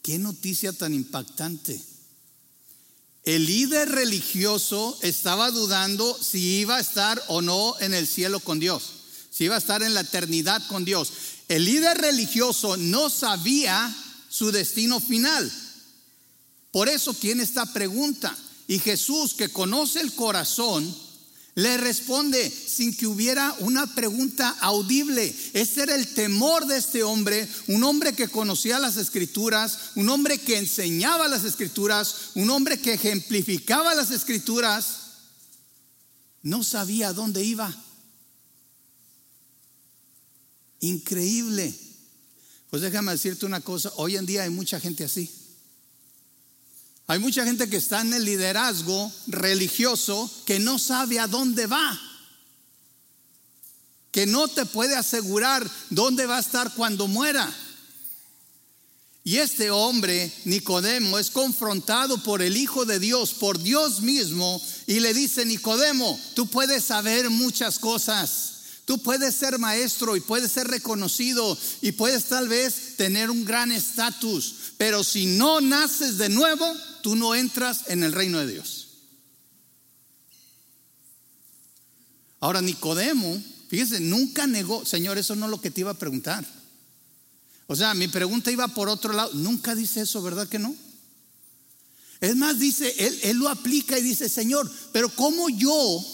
Qué 0.00 0.16
noticia 0.20 0.72
tan 0.72 0.94
impactante. 0.94 1.90
El 3.24 3.44
líder 3.46 3.90
religioso 3.90 4.98
estaba 5.02 5.50
dudando 5.50 6.18
si 6.20 6.60
iba 6.60 6.76
a 6.76 6.80
estar 6.80 7.22
o 7.28 7.42
no 7.42 7.74
en 7.80 7.92
el 7.92 8.06
cielo 8.06 8.40
con 8.40 8.58
Dios, 8.58 8.82
si 9.30 9.44
iba 9.44 9.56
a 9.56 9.58
estar 9.58 9.82
en 9.82 9.92
la 9.92 10.00
eternidad 10.00 10.66
con 10.68 10.84
Dios. 10.84 11.12
El 11.48 11.64
líder 11.64 11.98
religioso 11.98 12.76
no 12.76 13.10
sabía 13.10 13.94
su 14.28 14.50
destino 14.52 15.00
final. 15.00 15.52
Por 16.70 16.88
eso 16.88 17.12
tiene 17.12 17.42
esta 17.42 17.66
pregunta. 17.72 18.36
Y 18.68 18.78
Jesús, 18.78 19.34
que 19.34 19.48
conoce 19.48 20.00
el 20.00 20.14
corazón, 20.14 20.96
Le 21.56 21.76
responde 21.76 22.48
sin 22.50 22.96
que 22.96 23.06
hubiera 23.06 23.54
una 23.58 23.92
pregunta 23.94 24.56
audible. 24.60 25.34
Ese 25.52 25.82
era 25.82 25.96
el 25.96 26.06
temor 26.14 26.66
de 26.66 26.78
este 26.78 27.02
hombre, 27.02 27.48
un 27.66 27.82
hombre 27.82 28.14
que 28.14 28.28
conocía 28.28 28.78
las 28.78 28.96
escrituras, 28.96 29.90
un 29.96 30.08
hombre 30.08 30.38
que 30.38 30.58
enseñaba 30.58 31.26
las 31.26 31.44
escrituras, 31.44 32.30
un 32.34 32.50
hombre 32.50 32.80
que 32.80 32.94
ejemplificaba 32.94 33.94
las 33.94 34.10
escrituras. 34.12 34.98
No 36.42 36.62
sabía 36.62 37.12
dónde 37.12 37.44
iba. 37.44 37.74
Increíble. 40.80 41.74
Pues 42.70 42.82
déjame 42.82 43.12
decirte 43.12 43.44
una 43.44 43.60
cosa, 43.60 43.92
hoy 43.96 44.16
en 44.16 44.24
día 44.24 44.44
hay 44.44 44.50
mucha 44.50 44.78
gente 44.78 45.04
así. 45.04 45.39
Hay 47.10 47.18
mucha 47.18 47.44
gente 47.44 47.68
que 47.68 47.78
está 47.78 48.02
en 48.02 48.14
el 48.14 48.24
liderazgo 48.24 49.12
religioso 49.26 50.30
que 50.44 50.60
no 50.60 50.78
sabe 50.78 51.18
a 51.18 51.26
dónde 51.26 51.66
va, 51.66 52.00
que 54.12 54.26
no 54.26 54.46
te 54.46 54.64
puede 54.64 54.94
asegurar 54.94 55.68
dónde 55.90 56.26
va 56.26 56.36
a 56.36 56.40
estar 56.40 56.72
cuando 56.74 57.08
muera. 57.08 57.52
Y 59.24 59.38
este 59.38 59.72
hombre, 59.72 60.32
Nicodemo, 60.44 61.18
es 61.18 61.30
confrontado 61.32 62.22
por 62.22 62.42
el 62.42 62.56
Hijo 62.56 62.84
de 62.84 63.00
Dios, 63.00 63.34
por 63.34 63.58
Dios 63.58 64.02
mismo, 64.02 64.62
y 64.86 65.00
le 65.00 65.12
dice, 65.12 65.44
Nicodemo, 65.44 66.16
tú 66.36 66.46
puedes 66.46 66.84
saber 66.84 67.28
muchas 67.28 67.80
cosas. 67.80 68.50
Tú 68.84 69.02
puedes 69.02 69.34
ser 69.34 69.58
maestro 69.58 70.14
y 70.14 70.20
puedes 70.20 70.52
ser 70.52 70.68
reconocido 70.68 71.58
y 71.80 71.90
puedes 71.90 72.26
tal 72.26 72.46
vez 72.46 72.96
tener 72.96 73.30
un 73.30 73.44
gran 73.44 73.72
estatus, 73.72 74.54
pero 74.78 75.02
si 75.02 75.26
no 75.26 75.60
naces 75.60 76.16
de 76.16 76.28
nuevo, 76.28 76.72
tú 77.02 77.16
no 77.16 77.34
entras 77.34 77.84
en 77.88 78.02
el 78.02 78.12
reino 78.12 78.38
de 78.38 78.52
Dios. 78.52 78.88
Ahora 82.40 82.62
Nicodemo, 82.62 83.42
fíjese, 83.68 84.00
nunca 84.00 84.46
negó, 84.46 84.84
Señor, 84.84 85.18
eso 85.18 85.36
no 85.36 85.46
es 85.46 85.50
lo 85.50 85.60
que 85.60 85.70
te 85.70 85.80
iba 85.82 85.90
a 85.90 85.98
preguntar. 85.98 86.44
O 87.66 87.76
sea, 87.76 87.94
mi 87.94 88.08
pregunta 88.08 88.50
iba 88.50 88.66
por 88.68 88.88
otro 88.88 89.12
lado. 89.12 89.30
Nunca 89.34 89.74
dice 89.74 90.00
eso, 90.00 90.22
¿verdad 90.22 90.48
que 90.48 90.58
no? 90.58 90.74
Es 92.20 92.34
más, 92.36 92.58
dice, 92.58 92.94
él, 93.22 93.36
lo 93.36 93.48
aplica 93.48 93.98
y 93.98 94.02
dice, 94.02 94.28
Señor, 94.28 94.70
pero 94.92 95.08
¿cómo 95.14 95.48
yo? 95.48 96.04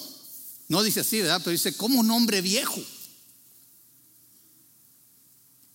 No 0.69 0.83
dice 0.83 1.01
así, 1.01 1.21
¿verdad? 1.21 1.41
Pero 1.43 1.53
dice, 1.53 1.77
como 1.77 2.01
un 2.01 2.11
hombre 2.11 2.43
viejo. 2.43 2.83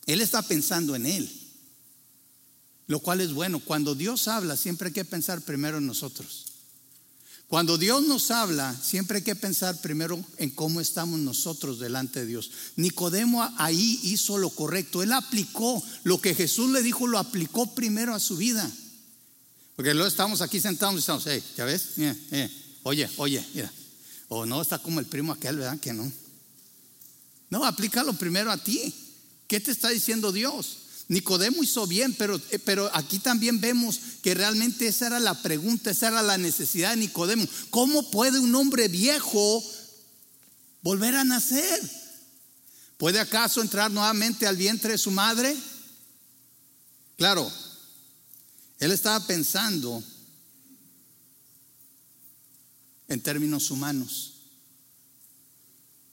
Él 0.05 0.21
está 0.21 0.41
pensando 0.41 0.95
en 0.95 1.05
él 1.05 1.40
lo 2.91 2.99
cual 2.99 3.21
es 3.21 3.31
bueno. 3.31 3.61
Cuando 3.61 3.95
Dios 3.95 4.27
habla, 4.27 4.57
siempre 4.57 4.87
hay 4.87 4.93
que 4.93 5.05
pensar 5.05 5.39
primero 5.43 5.77
en 5.77 5.87
nosotros. 5.87 6.47
Cuando 7.47 7.77
Dios 7.77 8.05
nos 8.05 8.31
habla, 8.31 8.77
siempre 8.83 9.19
hay 9.19 9.23
que 9.23 9.33
pensar 9.33 9.79
primero 9.79 10.21
en 10.35 10.49
cómo 10.49 10.81
estamos 10.81 11.17
nosotros 11.17 11.79
delante 11.79 12.19
de 12.19 12.25
Dios. 12.25 12.51
Nicodemo 12.75 13.49
ahí 13.57 13.97
hizo 14.03 14.37
lo 14.37 14.49
correcto. 14.49 15.01
Él 15.01 15.13
aplicó 15.13 15.81
lo 16.03 16.19
que 16.19 16.35
Jesús 16.35 16.69
le 16.71 16.81
dijo, 16.83 17.07
lo 17.07 17.17
aplicó 17.17 17.73
primero 17.73 18.13
a 18.13 18.19
su 18.19 18.35
vida. 18.35 18.69
Porque 19.77 19.93
luego 19.93 20.09
estamos 20.09 20.41
aquí 20.41 20.59
sentados 20.59 20.95
y 20.95 20.99
estamos, 20.99 21.23
hey, 21.27 21.41
¿ya 21.55 21.63
ves? 21.63 21.91
Oye, 22.83 23.09
oye, 23.15 23.45
mira. 23.53 23.71
O 24.27 24.45
no, 24.45 24.61
está 24.61 24.79
como 24.79 24.99
el 24.99 25.05
primo 25.05 25.31
aquel, 25.31 25.55
¿verdad? 25.55 25.79
Que 25.79 25.93
no. 25.93 26.11
No, 27.49 27.63
aplícalo 27.63 28.11
primero 28.11 28.51
a 28.51 28.61
ti. 28.61 28.93
¿Qué 29.47 29.61
te 29.61 29.71
está 29.71 29.87
diciendo 29.87 30.33
Dios? 30.33 30.81
Nicodemo 31.11 31.61
hizo 31.61 31.85
bien, 31.87 32.13
pero, 32.13 32.39
eh, 32.51 32.59
pero 32.59 32.89
aquí 32.93 33.19
también 33.19 33.59
vemos 33.59 33.99
que 34.23 34.33
realmente 34.33 34.87
esa 34.87 35.07
era 35.07 35.19
la 35.19 35.41
pregunta, 35.41 35.91
esa 35.91 36.07
era 36.07 36.23
la 36.23 36.37
necesidad 36.37 36.91
de 36.91 37.01
Nicodemo. 37.01 37.45
¿Cómo 37.69 38.09
puede 38.09 38.39
un 38.39 38.55
hombre 38.55 38.87
viejo 38.87 39.61
volver 40.81 41.15
a 41.15 41.25
nacer? 41.25 41.81
¿Puede 42.95 43.19
acaso 43.19 43.61
entrar 43.61 43.91
nuevamente 43.91 44.47
al 44.47 44.55
vientre 44.55 44.93
de 44.93 44.97
su 44.97 45.11
madre? 45.11 45.53
Claro, 47.17 47.51
él 48.79 48.93
estaba 48.93 49.19
pensando 49.27 50.01
en 53.09 53.21
términos 53.21 53.69
humanos, 53.69 54.35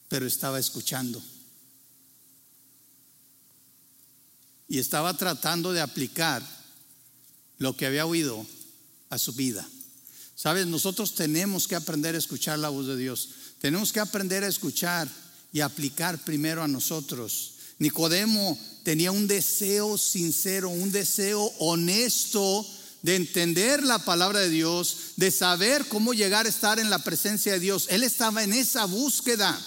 pero 0.08 0.26
estaba 0.26 0.58
escuchando. 0.58 1.22
Y 4.68 4.78
estaba 4.78 5.16
tratando 5.16 5.72
de 5.72 5.80
aplicar 5.80 6.42
lo 7.58 7.76
que 7.76 7.87
había 7.87 8.06
oído 8.06 8.46
a 9.10 9.18
su 9.18 9.32
vida. 9.32 9.66
Sabes, 10.37 10.66
nosotros 10.66 11.14
tenemos 11.14 11.66
que 11.66 11.75
aprender 11.75 12.14
a 12.14 12.18
escuchar 12.18 12.58
la 12.58 12.68
voz 12.68 12.87
de 12.87 12.96
Dios. 12.96 13.30
Tenemos 13.60 13.92
que 13.92 14.00
aprender 14.00 14.44
a 14.44 14.48
escuchar 14.48 15.08
y 15.52 15.60
aplicar 15.60 16.18
primero 16.18 16.62
a 16.62 16.68
nosotros. 16.68 17.54
Nicodemo 17.78 18.58
tenía 18.84 19.10
un 19.10 19.26
deseo 19.26 19.98
sincero, 19.98 20.68
un 20.68 20.92
deseo 20.92 21.42
honesto 21.58 22.66
de 23.02 23.16
entender 23.16 23.82
la 23.82 23.98
palabra 24.00 24.40
de 24.40 24.50
Dios, 24.50 25.12
de 25.16 25.30
saber 25.30 25.87
cómo 25.87 26.14
llegar 26.14 26.46
a 26.46 26.48
estar 26.48 26.78
en 26.78 26.90
la 26.90 26.98
presencia 26.98 27.52
de 27.52 27.60
Dios. 27.60 27.87
Él 27.90 28.02
estaba 28.02 28.42
en 28.42 28.52
esa 28.52 28.84
búsqueda, 28.84 29.58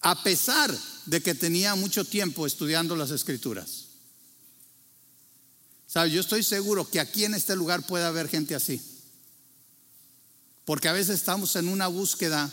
a 0.00 0.22
pesar 0.22 0.74
de 1.10 1.20
que 1.20 1.34
tenía 1.34 1.74
mucho 1.74 2.04
tiempo 2.04 2.46
estudiando 2.46 2.94
las 2.94 3.10
escrituras. 3.10 3.86
¿Sabes? 5.88 6.12
Yo 6.12 6.20
estoy 6.20 6.44
seguro 6.44 6.88
que 6.88 7.00
aquí 7.00 7.24
en 7.24 7.34
este 7.34 7.56
lugar 7.56 7.84
puede 7.84 8.04
haber 8.04 8.28
gente 8.28 8.54
así. 8.54 8.80
Porque 10.64 10.88
a 10.88 10.92
veces 10.92 11.16
estamos 11.16 11.56
en 11.56 11.66
una 11.66 11.88
búsqueda, 11.88 12.48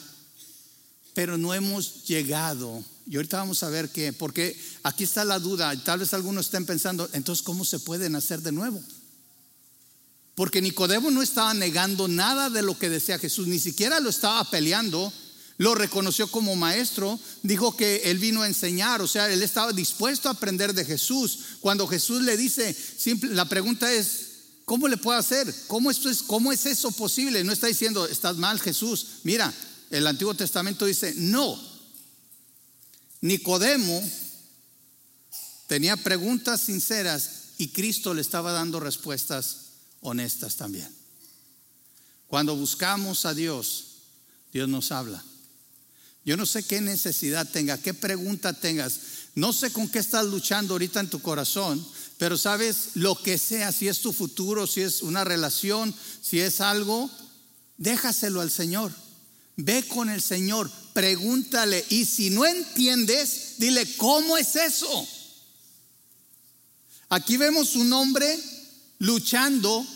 pero 1.14 1.38
no 1.38 1.54
hemos 1.54 2.06
llegado. 2.06 2.84
Y 3.06 3.18
ahorita 3.18 3.38
vamos 3.38 3.62
a 3.62 3.70
ver 3.70 3.90
qué, 3.90 4.12
porque 4.12 4.60
aquí 4.82 5.04
está 5.04 5.24
la 5.24 5.38
duda. 5.38 5.80
Tal 5.84 6.00
vez 6.00 6.16
algunos 6.16 6.48
estén 6.48 6.66
pensando, 6.66 7.08
entonces, 7.14 7.44
¿cómo 7.44 7.64
se 7.64 7.80
pueden 7.80 8.16
hacer 8.16 8.42
de 8.42 8.54
nuevo? 8.54 8.82
Porque 10.34 10.64
Nicodemo 10.64 11.12
no 11.12 11.22
estaba 11.22 11.54
negando 11.54 12.08
nada 12.08 12.50
de 12.50 12.64
lo 12.64 12.76
que 12.76 12.90
decía 12.90 13.20
Jesús, 13.20 13.46
ni 13.46 13.60
siquiera 13.60 14.00
lo 14.00 14.10
estaba 14.10 14.50
peleando 14.50 15.14
lo 15.58 15.74
reconoció 15.74 16.30
como 16.30 16.56
maestro, 16.56 17.20
dijo 17.42 17.76
que 17.76 18.04
él 18.06 18.20
vino 18.20 18.44
a 18.44 18.48
enseñar, 18.48 19.02
o 19.02 19.08
sea, 19.08 19.32
él 19.32 19.42
estaba 19.42 19.74
dispuesto 19.74 20.30
a 20.30 20.34
aprender 20.34 20.74
de 20.74 20.86
Jesús. 20.86 21.40
Cuando 21.62 21.88
Jesús 21.88 22.22
le 22.22 22.38
dice, 22.38 22.76
la 23.32 23.46
pregunta 23.46 23.92
es, 23.92 24.28
¿cómo 24.66 24.88
le 24.88 24.98
puedo 24.98 25.18
hacer? 25.18 25.54
¿Cómo, 25.66 25.90
es, 25.90 26.00
¿Cómo 26.28 26.52
es 26.52 26.66
eso 26.68 26.92
posible? 26.92 27.44
No 27.44 27.52
está 27.52 27.66
diciendo, 27.66 28.06
estás 28.08 28.38
mal 28.38 28.60
Jesús. 28.60 29.08
Mira, 29.24 29.52
el 29.90 30.06
Antiguo 30.06 30.36
Testamento 30.36 30.86
dice, 30.86 31.16
no. 31.18 31.60
Nicodemo 33.22 34.04
tenía 35.66 35.98
preguntas 35.98 36.62
sinceras 36.62 37.32
y 37.58 37.70
Cristo 37.70 38.14
le 38.14 38.22
estaba 38.22 38.52
dando 38.52 38.80
respuestas 38.80 39.58
honestas 40.02 40.56
también. 40.56 40.88
Cuando 42.28 42.56
buscamos 42.56 43.26
a 43.26 43.34
Dios, 43.34 43.86
Dios 44.54 44.70
nos 44.70 44.92
habla. 44.92 45.24
Yo 46.28 46.36
no 46.36 46.46
sé 46.46 46.62
qué 46.64 46.82
necesidad 46.82 47.48
tenga, 47.48 47.78
qué 47.78 47.94
pregunta 47.94 48.52
tengas. 48.52 49.00
No 49.34 49.54
sé 49.54 49.72
con 49.72 49.88
qué 49.88 50.00
estás 50.00 50.26
luchando 50.26 50.74
ahorita 50.74 51.00
en 51.00 51.10
tu 51.10 51.22
corazón, 51.22 51.88
pero 52.18 52.38
sabes, 52.38 52.90
lo 52.96 53.16
que 53.16 53.38
sea, 53.38 53.72
si 53.72 53.88
es 53.88 54.02
tu 54.02 54.12
futuro, 54.12 54.68
si 54.68 54.82
es 54.82 55.04
una 55.04 55.24
relación, 55.24 55.96
si 56.22 56.42
es 56.42 56.60
algo, 56.60 57.10
déjaselo 57.78 58.42
al 58.42 58.52
Señor. 58.52 58.92
Ve 59.56 59.88
con 59.88 60.10
el 60.10 60.22
Señor, 60.22 60.70
pregúntale 60.92 61.86
y 61.88 62.04
si 62.04 62.30
no 62.30 62.46
entiendes, 62.46 63.54
dile, 63.58 63.88
¿cómo 63.96 64.38
es 64.38 64.58
eso? 64.58 65.08
Aquí 67.08 67.38
vemos 67.38 67.78
un 67.78 67.94
hombre 67.94 68.38
luchando 69.00 69.88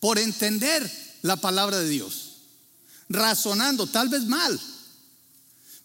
por 0.00 0.18
entender 0.18 0.90
la 1.22 1.36
palabra 1.36 1.78
de 1.78 1.88
Dios, 1.88 2.38
razonando, 3.08 3.86
tal 3.86 4.08
vez 4.08 4.24
mal, 4.24 4.60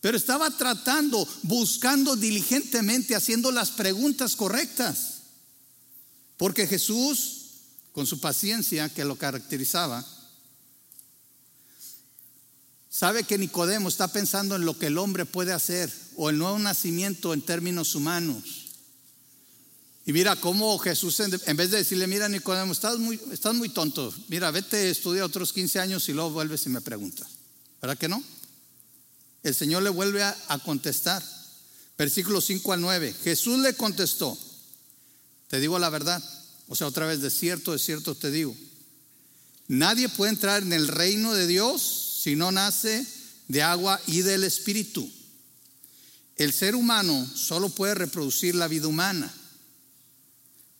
pero 0.01 0.17
estaba 0.17 0.49
tratando, 0.49 1.27
buscando 1.43 2.15
diligentemente, 2.15 3.15
haciendo 3.15 3.51
las 3.51 3.69
preguntas 3.69 4.35
correctas. 4.35 5.21
Porque 6.37 6.65
Jesús, 6.65 7.41
con 7.91 8.07
su 8.07 8.19
paciencia 8.19 8.89
que 8.89 9.05
lo 9.05 9.15
caracterizaba, 9.15 10.03
sabe 12.89 13.23
que 13.23 13.37
Nicodemo 13.37 13.89
está 13.89 14.07
pensando 14.07 14.55
en 14.55 14.65
lo 14.65 14.77
que 14.77 14.87
el 14.87 14.97
hombre 14.97 15.27
puede 15.27 15.53
hacer 15.53 15.93
o 16.17 16.31
el 16.31 16.39
nuevo 16.39 16.57
nacimiento 16.57 17.31
en 17.35 17.43
términos 17.43 17.93
humanos. 17.93 18.71
Y 20.03 20.13
mira 20.13 20.35
cómo 20.35 20.79
Jesús, 20.79 21.19
en 21.19 21.57
vez 21.57 21.69
de 21.69 21.77
decirle, 21.77 22.07
mira 22.07 22.27
Nicodemo, 22.27 22.71
estás 22.71 22.97
muy, 22.97 23.21
estás 23.31 23.53
muy 23.53 23.69
tonto, 23.69 24.11
mira, 24.29 24.49
vete, 24.49 24.89
estudia 24.89 25.23
otros 25.23 25.53
15 25.53 25.79
años 25.79 26.09
y 26.09 26.13
luego 26.13 26.31
vuelves 26.31 26.65
y 26.65 26.69
me 26.69 26.81
preguntas. 26.81 27.27
¿Verdad 27.79 27.99
que 27.99 28.09
no? 28.09 28.23
El 29.43 29.55
Señor 29.55 29.83
le 29.83 29.89
vuelve 29.89 30.23
a, 30.23 30.59
contestar. 30.63 31.23
Versículos 31.97 32.45
5 32.45 32.73
al 32.73 32.81
9. 32.81 33.15
Jesús 33.23 33.59
le 33.59 33.73
contestó, 33.75 34.37
te 35.47 35.59
digo 35.59 35.79
la 35.79 35.89
verdad. 35.89 36.23
O 36.67 36.75
sea, 36.75 36.87
otra 36.87 37.05
vez, 37.05 37.21
de 37.21 37.29
cierto, 37.29 37.73
de 37.73 37.79
cierto 37.79 38.15
te 38.15 38.31
digo. 38.31 38.55
Nadie 39.67 40.09
puede 40.09 40.31
entrar 40.31 40.63
en 40.63 40.73
el 40.73 40.87
reino 40.87 41.33
de 41.33 41.47
Dios 41.47 42.19
si 42.23 42.35
no 42.35 42.51
nace 42.51 43.05
de 43.47 43.61
agua 43.61 43.99
y 44.07 44.21
del 44.21 44.43
espíritu. 44.43 45.09
El 46.37 46.53
ser 46.53 46.75
humano 46.75 47.29
solo 47.35 47.69
puede 47.69 47.93
reproducir 47.93 48.55
la 48.55 48.67
vida 48.67 48.87
humana, 48.87 49.31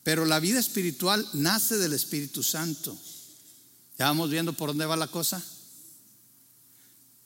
pero 0.04 0.26
la 0.26 0.40
vida 0.40 0.60
espiritual 0.60 1.28
nace 1.34 1.78
del 1.78 1.94
Espíritu 1.94 2.42
Santo. 2.42 2.98
¿Ya 4.00 4.06
vamos 4.06 4.32
viendo 4.32 4.54
por 4.54 4.70
dónde 4.70 4.86
va 4.86 4.96
la 4.96 5.08
cosa? 5.08 5.44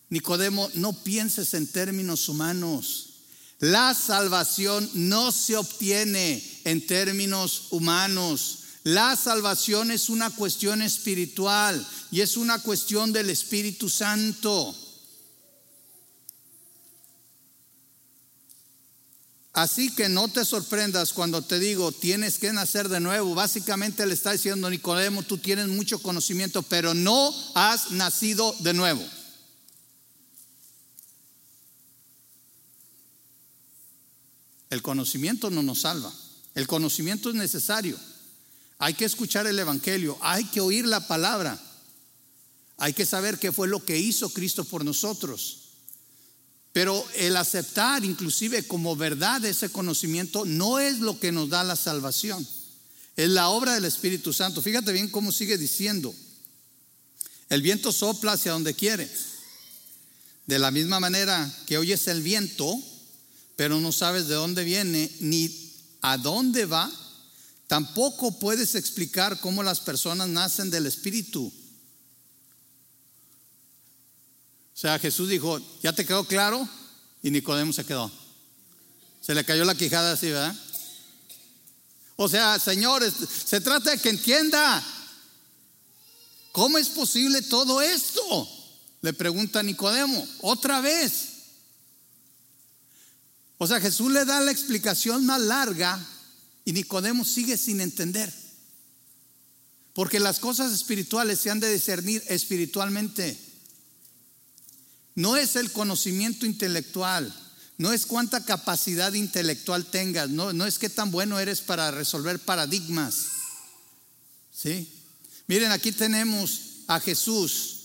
Nicodemo, 0.10 0.70
no 0.76 0.94
pienses 1.04 1.54
en 1.54 1.68
términos 1.68 2.30
humanos. 2.30 3.10
La 3.60 3.94
salvación 3.94 4.90
no 4.94 5.32
se 5.32 5.56
obtiene 5.56 6.44
en 6.66 6.86
términos 6.86 7.68
humanos. 7.72 8.60
La 8.84 9.16
salvación 9.16 9.90
es 9.90 10.10
una 10.10 10.30
cuestión 10.30 10.82
espiritual 10.82 11.86
y 12.12 12.22
es 12.22 12.38
una 12.38 12.60
cuestión 12.60 13.12
del 13.12 13.30
Espíritu 13.30 13.90
Santo. 13.90 14.76
Así 19.54 19.90
que 19.96 20.10
no 20.10 20.28
te 20.28 20.44
sorprendas 20.44 21.14
cuando 21.14 21.42
te 21.42 21.60
digo, 21.60 21.94
tienes 21.94 22.38
que 22.38 22.52
nacer 22.52 22.90
de 22.90 23.00
nuevo. 23.00 23.34
Básicamente 23.34 24.06
le 24.06 24.14
está 24.14 24.34
diciendo 24.34 24.70
Nicodemo, 24.70 25.24
tú 25.24 25.38
tienes 25.38 25.70
mucho 25.70 25.98
conocimiento, 26.00 26.62
pero 26.62 26.94
no 26.94 27.34
has 27.56 27.92
nacido 27.92 28.54
de 28.60 28.74
nuevo. 28.74 29.02
El 34.70 34.82
conocimiento 34.82 35.50
no 35.50 35.64
nos 35.64 35.82
salva. 35.82 36.12
El 36.54 36.68
conocimiento 36.68 37.30
es 37.30 37.36
necesario. 37.36 37.98
Hay 38.78 38.94
que 38.94 39.06
escuchar 39.06 39.48
el 39.48 39.58
Evangelio, 39.58 40.18
hay 40.22 40.46
que 40.46 40.62
oír 40.62 40.86
la 40.86 41.08
palabra. 41.08 41.62
Hay 42.78 42.94
que 42.94 43.06
saber 43.06 43.40
qué 43.40 43.52
fue 43.52 43.68
lo 43.68 43.84
que 43.84 43.98
hizo 43.98 44.30
Cristo 44.30 44.64
por 44.66 44.84
nosotros. 44.84 45.60
Pero 46.74 47.08
el 47.16 47.38
aceptar 47.38 48.04
inclusive 48.04 48.68
como 48.68 48.98
verdad 48.98 49.46
ese 49.46 49.70
conocimiento 49.70 50.44
no 50.44 50.80
es 50.80 51.00
lo 51.00 51.18
que 51.20 51.32
nos 51.32 51.50
da 51.50 51.64
la 51.64 51.78
salvación. 51.78 52.46
Es 53.16 53.30
la 53.30 53.48
obra 53.48 53.76
del 53.76 53.86
Espíritu 53.86 54.34
Santo. 54.34 54.62
Fíjate 54.62 54.92
bien 54.92 55.10
cómo 55.10 55.32
sigue 55.32 55.58
diciendo. 55.58 56.14
El 57.48 57.62
viento 57.62 57.94
sopla 57.94 58.34
hacia 58.34 58.52
donde 58.52 58.74
quiere. 58.74 59.10
De 60.48 60.60
la 60.60 60.70
misma 60.70 61.00
manera 61.00 61.50
que 61.66 61.78
oyes 61.78 62.08
el 62.08 62.22
viento, 62.22 62.78
pero 63.56 63.80
no 63.80 63.92
sabes 63.92 64.28
de 64.28 64.36
dónde 64.36 64.64
viene 64.64 65.12
ni 65.20 65.50
a 66.02 66.18
dónde 66.18 66.66
va, 66.66 66.92
tampoco 67.68 68.38
puedes 68.40 68.76
explicar 68.76 69.40
cómo 69.40 69.64
las 69.64 69.80
personas 69.80 70.28
nacen 70.28 70.70
del 70.70 70.86
Espíritu. 70.86 71.52
O 74.74 74.78
sea, 74.78 75.00
Jesús 75.00 75.30
dijo, 75.30 75.60
¿ya 75.82 75.94
te 75.94 76.06
quedó 76.06 76.26
claro? 76.26 76.68
Y 77.24 77.32
Nicodemo 77.32 77.72
se 77.72 77.86
quedó. 77.86 78.12
Se 79.22 79.34
le 79.34 79.46
cayó 79.46 79.64
la 79.64 79.74
quijada 79.74 80.12
así, 80.12 80.28
¿verdad? 80.28 80.56
O 82.18 82.30
sea, 82.30 82.60
señores, 82.60 83.14
se 83.46 83.62
trata 83.62 83.92
de 83.92 83.98
que 83.98 84.10
entienda. 84.10 84.84
¿Cómo 86.52 86.78
es 86.78 86.90
posible 86.90 87.42
todo 87.42 87.82
esto? 87.82 88.50
Le 89.02 89.14
pregunta 89.14 89.64
Nicodemo, 89.64 90.28
otra 90.42 90.82
vez. 90.82 91.35
O 93.66 93.68
sea, 93.68 93.82
Jesús 93.82 94.12
le 94.12 94.26
da 94.26 94.40
la 94.42 94.52
explicación 94.52 95.26
más 95.26 95.42
larga 95.42 96.00
y 96.66 96.72
Nicodemo 96.72 97.26
sigue 97.26 97.58
sin 97.58 97.82
entender. 97.82 98.32
Porque 99.96 100.20
las 100.20 100.38
cosas 100.38 100.72
espirituales 100.72 101.40
se 101.40 101.50
han 101.50 101.60
de 101.60 101.74
discernir 101.74 102.22
espiritualmente. 102.28 103.36
No 105.16 105.36
es 105.36 105.56
el 105.56 105.72
conocimiento 105.72 106.46
intelectual, 106.46 107.34
no 107.80 107.92
es 107.92 108.06
cuánta 108.06 108.46
capacidad 108.46 109.12
intelectual 109.14 109.88
tengas, 109.88 110.30
no, 110.30 110.54
no 110.54 110.68
es 110.68 110.78
qué 110.78 110.90
tan 110.90 111.10
bueno 111.10 111.40
eres 111.40 111.62
para 111.62 111.90
resolver 111.90 112.38
paradigmas. 112.38 113.16
¿Sí? 114.54 114.88
Miren, 115.48 115.72
aquí 115.72 115.92
tenemos 115.92 116.84
a 116.86 117.00
Jesús, 117.00 117.78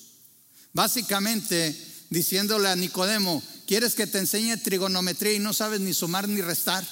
básicamente 0.74 1.74
diciéndole 2.10 2.68
a 2.68 2.76
Nicodemo, 2.76 3.42
¿quieres 3.70 3.94
que 3.94 4.08
te 4.08 4.18
enseñe 4.18 4.56
trigonometría 4.56 5.34
y 5.34 5.38
no 5.38 5.54
sabes 5.54 5.78
ni 5.78 5.94
sumar 5.94 6.28
ni 6.28 6.40
restar? 6.40 6.84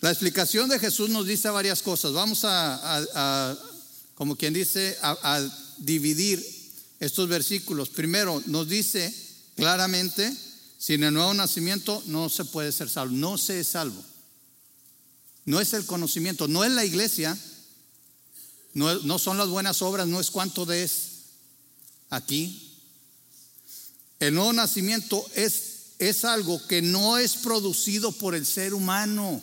La 0.00 0.10
explicación 0.10 0.68
de 0.68 0.80
Jesús 0.80 1.10
nos 1.10 1.28
dice 1.28 1.48
varias 1.50 1.80
cosas. 1.80 2.12
Vamos 2.12 2.40
a 2.42 3.56
como 4.14 4.36
quien 4.36 4.54
dice, 4.54 4.96
a, 5.02 5.40
dividir 5.78 6.44
estos 7.00 7.28
versículos. 7.28 7.88
Primero, 7.88 8.42
nos 8.46 8.68
dice 8.68 9.12
claramente, 9.56 10.32
sin 10.78 11.02
el 11.02 11.14
nuevo 11.14 11.34
nacimiento 11.34 12.02
no 12.06 12.28
se 12.28 12.44
puede 12.44 12.72
ser 12.72 12.88
salvo, 12.88 13.14
no 13.14 13.38
se 13.38 13.60
es 13.60 13.68
salvo. 13.68 14.02
No 15.44 15.60
es 15.60 15.72
el 15.74 15.84
conocimiento, 15.84 16.48
no 16.48 16.64
es 16.64 16.72
la 16.72 16.84
iglesia, 16.84 17.36
no, 18.74 19.18
son 19.20 19.38
las 19.38 19.48
buenas 19.48 19.82
obras, 19.82 20.08
no 20.08 20.18
es 20.18 20.30
cuánto 20.30 20.66
des 20.66 21.12
aquí. 22.10 22.72
El 24.18 24.34
nuevo 24.34 24.52
nacimiento 24.52 25.24
es, 25.34 25.92
es 26.00 26.24
algo 26.24 26.64
que 26.66 26.82
no 26.82 27.16
es 27.18 27.36
producido 27.36 28.10
por 28.10 28.34
el 28.34 28.44
ser 28.44 28.74
humano. 28.74 29.40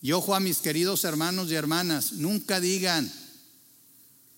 Y 0.00 0.12
ojo 0.12 0.34
a 0.34 0.40
mis 0.40 0.58
queridos 0.58 1.02
hermanos 1.04 1.50
y 1.50 1.54
hermanas, 1.54 2.12
nunca 2.12 2.60
digan, 2.60 3.12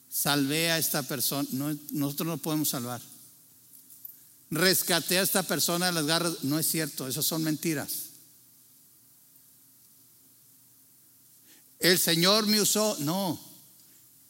salvé 0.09 0.71
a 0.71 0.79
esta 0.79 1.03
persona. 1.03 1.47
No, 1.53 1.77
nosotros 1.91 2.29
no 2.29 2.39
podemos 2.39 2.71
salvar. 2.71 3.03
Rescaté 4.51 5.19
a 5.19 5.23
esta 5.23 5.43
persona 5.43 5.87
de 5.87 5.93
las 5.93 6.07
garras. 6.07 6.45
No 6.45 6.59
es 6.59 6.67
cierto, 6.67 7.09
esas 7.09 7.27
son 7.27 7.43
mentiras. 7.43 8.07
El 11.79 11.99
Señor 11.99 12.47
me 12.47 12.61
usó. 12.61 12.97
No, 13.01 13.46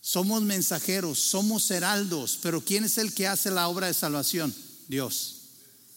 somos 0.07 0.41
mensajeros, 0.43 1.19
somos 1.19 1.69
heraldos. 1.69 2.39
Pero 2.41 2.65
¿quién 2.65 2.85
es 2.85 2.97
el 2.97 3.13
que 3.13 3.27
hace 3.27 3.51
la 3.51 3.67
obra 3.67 3.89
de 3.89 3.95
salvación? 3.95 4.55
Dios, 4.87 5.39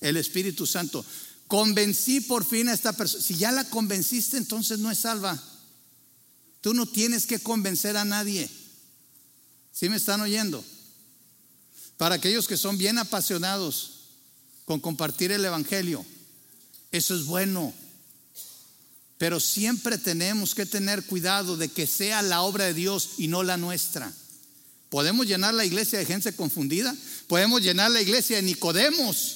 el 0.02 0.18
Espíritu 0.18 0.66
Santo. 0.66 1.06
Convencí 1.46 2.20
por 2.20 2.44
fin 2.44 2.70
a 2.70 2.74
esta 2.74 2.92
persona. 2.92 3.24
Si 3.24 3.36
ya 3.36 3.52
la 3.52 3.70
convenciste, 3.70 4.38
entonces 4.38 4.80
no 4.80 4.90
es 4.90 4.98
salva. 4.98 5.40
Tú 6.60 6.74
no 6.74 6.88
tienes 6.88 7.28
que 7.28 7.38
convencer 7.38 7.98
a 7.98 8.04
nadie. 8.04 8.50
¿Sí 9.72 9.90
me 9.90 9.98
están 9.98 10.22
oyendo? 10.22 10.66
Para 11.98 12.16
aquellos 12.16 12.48
que 12.48 12.58
son 12.58 12.80
bien 12.80 12.98
apasionados 12.98 13.92
con 14.66 14.80
compartir 14.80 15.32
el 15.32 15.46
Evangelio, 15.46 16.04
eso 16.92 17.16
es 17.16 17.26
bueno. 17.26 17.72
Pero 19.20 19.42
siempre 19.42 19.98
tenemos 19.98 20.56
que 20.56 20.66
tener 20.66 21.04
cuidado 21.04 21.58
de 21.58 21.68
que 21.68 21.86
sea 21.86 22.22
la 22.22 22.42
obra 22.42 22.64
de 22.66 22.74
Dios 22.74 23.10
y 23.18 23.28
no 23.28 23.44
la 23.44 23.58
nuestra. 23.58 24.14
Podemos 24.90 25.28
llenar 25.28 25.54
la 25.54 25.66
iglesia 25.66 26.00
de 26.00 26.06
gente 26.06 26.34
confundida, 26.34 26.96
podemos 27.28 27.62
llenar 27.62 27.92
la 27.92 28.02
iglesia 28.02 28.38
de 28.38 28.44
Nicodemos, 28.44 29.36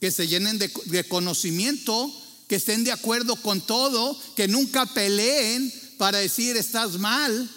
que 0.00 0.12
se 0.12 0.28
llenen 0.28 0.58
de, 0.58 1.04
conocimiento, 1.08 2.08
que 2.46 2.54
estén 2.54 2.84
de 2.84 2.92
acuerdo 2.92 3.34
con 3.34 3.60
todo, 3.60 4.16
que 4.36 4.46
nunca 4.46 4.86
peleen 4.86 5.74
para 5.98 6.18
decir 6.18 6.56
estás 6.56 6.98
mal, 7.00 7.50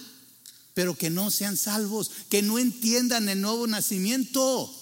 pero 0.74 0.98
que 0.98 1.12
no 1.12 1.30
sean 1.30 1.56
salvos, 1.56 2.10
que 2.30 2.42
no 2.42 2.58
entiendan 2.58 3.30
el 3.30 3.42
nuevo 3.42 3.68
nacimiento. 3.68 4.76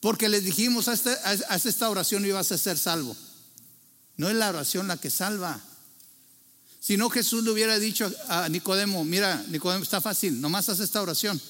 Porque 0.00 0.28
les 0.28 0.42
dijimos, 0.42 0.88
haz 0.88 1.64
esta 1.64 1.88
oración 1.88 2.26
y 2.26 2.32
vas 2.32 2.50
a 2.50 2.58
ser 2.58 2.76
salvo. 2.76 3.16
No 4.22 4.30
es 4.30 4.36
la 4.36 4.50
oración 4.50 4.86
la 4.86 4.98
que 4.98 5.10
salva. 5.10 5.60
Si 6.78 6.96
no, 6.96 7.10
Jesús 7.10 7.42
le 7.42 7.50
hubiera 7.50 7.76
dicho 7.80 8.08
a 8.28 8.48
Nicodemo, 8.48 9.04
mira, 9.04 9.44
Nicodemo, 9.48 9.82
está 9.82 10.00
fácil, 10.00 10.40
nomás 10.40 10.68
haz 10.68 10.78
esta 10.78 11.02
oración, 11.02 11.42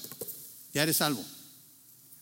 ya 0.72 0.82
eres 0.82 0.96
salvo. 0.96 1.22